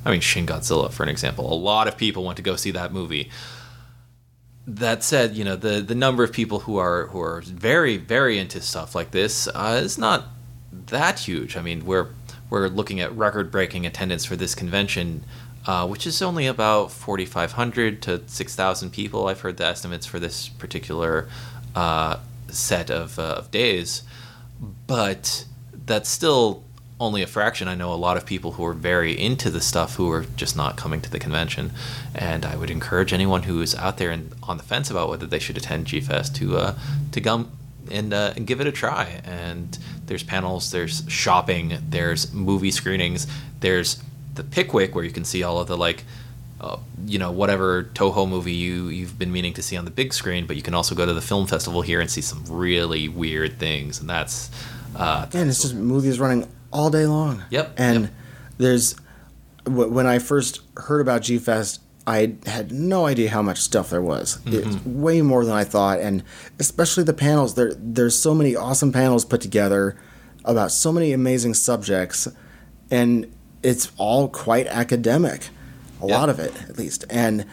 [0.03, 2.71] I mean, Shin Godzilla for an example, a lot of people went to go see
[2.71, 3.29] that movie
[4.67, 8.37] that said, you know the the number of people who are who are very very
[8.37, 10.25] into stuff like this uh, is not
[10.71, 11.55] that huge.
[11.55, 12.07] I mean, we're
[12.49, 15.23] we're looking at record breaking attendance for this convention,
[15.67, 19.27] uh, which is only about forty five hundred to six thousand people.
[19.27, 21.27] I've heard the estimates for this particular
[21.75, 24.03] uh, set of, uh, of days,
[24.87, 25.45] but
[25.85, 26.63] that's still
[26.99, 27.67] only a fraction.
[27.67, 30.55] I know a lot of people who are very into the stuff who are just
[30.55, 31.71] not coming to the convention,
[32.15, 35.27] and I would encourage anyone who is out there and on the fence about whether
[35.27, 36.75] they should attend G Fest to uh,
[37.11, 37.51] to come
[37.91, 39.21] and, uh, and give it a try.
[39.23, 43.27] And there's panels, there's shopping, there's movie screenings,
[43.59, 44.01] there's
[44.37, 46.03] the Pickwick where you can see all of the like.
[46.59, 50.11] Uh, you know whatever Toho movie you you've been meaning to see on the big
[50.11, 53.07] screen, but you can also go to the film festival here and see some really
[53.07, 54.49] weird things, and that's
[54.95, 57.43] uh, and it's just movies running all day long.
[57.49, 57.75] Yep.
[57.77, 58.11] And yep.
[58.57, 58.95] there's
[59.67, 64.01] when I first heard about G Fest, I had no idea how much stuff there
[64.01, 64.37] was.
[64.37, 64.55] Mm-hmm.
[64.55, 66.23] It's way more than I thought, and
[66.59, 67.55] especially the panels.
[67.55, 69.97] There, there's so many awesome panels put together
[70.45, 72.27] about so many amazing subjects,
[72.89, 73.31] and
[73.67, 75.49] it's all quite academic.
[76.01, 76.17] A yep.
[76.17, 77.45] lot of it, at least, and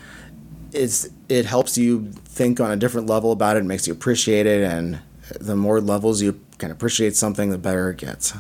[0.73, 3.61] it's it helps you think on a different level about it.
[3.61, 5.01] it makes you appreciate it, and
[5.41, 8.33] the more levels you can appreciate something, the better it gets.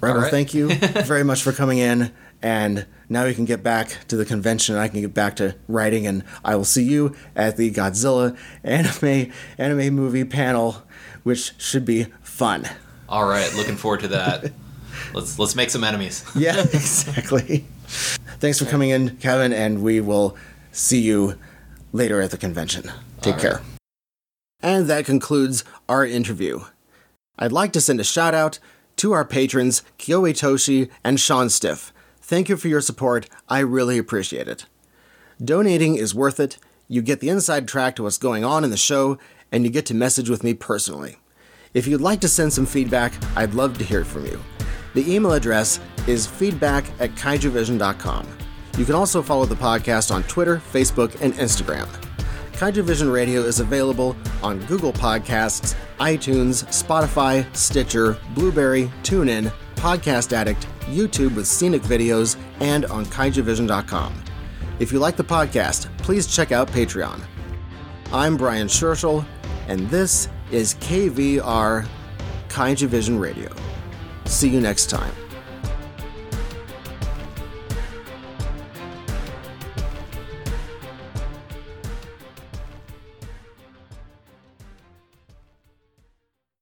[0.00, 0.74] Right, well, thank you
[1.04, 2.10] very much for coming in.
[2.42, 4.76] And now we can get back to the convention.
[4.76, 9.30] I can get back to writing, and I will see you at the Godzilla anime
[9.58, 10.82] anime movie panel,
[11.22, 12.66] which should be fun.
[13.08, 14.52] All right, looking forward to that.
[15.14, 16.24] let's let's make some enemies.
[16.34, 17.64] yeah, exactly.
[18.38, 20.36] Thanks for coming in, Kevin, and we will
[20.72, 21.38] see you
[21.92, 22.90] later at the convention.
[23.20, 23.60] Take care.
[24.62, 26.60] And that concludes our interview.
[27.38, 28.58] I'd like to send a shout out
[28.96, 31.92] to our patrons, Kyoe Toshi and Sean Stiff.
[32.20, 33.28] Thank you for your support.
[33.48, 34.66] I really appreciate it.
[35.42, 36.58] Donating is worth it.
[36.86, 39.18] You get the inside track to what's going on in the show,
[39.50, 41.16] and you get to message with me personally.
[41.72, 44.40] If you'd like to send some feedback, I'd love to hear from you.
[44.94, 48.26] The email address is feedback at kaijuvision.com.
[48.78, 51.86] You can also follow the podcast on Twitter, Facebook, and Instagram.
[52.52, 60.66] Kaiju Vision Radio is available on Google Podcasts, iTunes, Spotify, Stitcher, Blubrry, TuneIn, Podcast Addict,
[60.86, 64.12] YouTube with scenic videos, and on kaijuvision.com.
[64.78, 67.22] If you like the podcast, please check out Patreon.
[68.12, 69.24] I'm Brian Scherschel,
[69.68, 71.86] and this is KVR
[72.48, 73.50] Kaiju Vision Radio.
[74.30, 75.12] See you next time.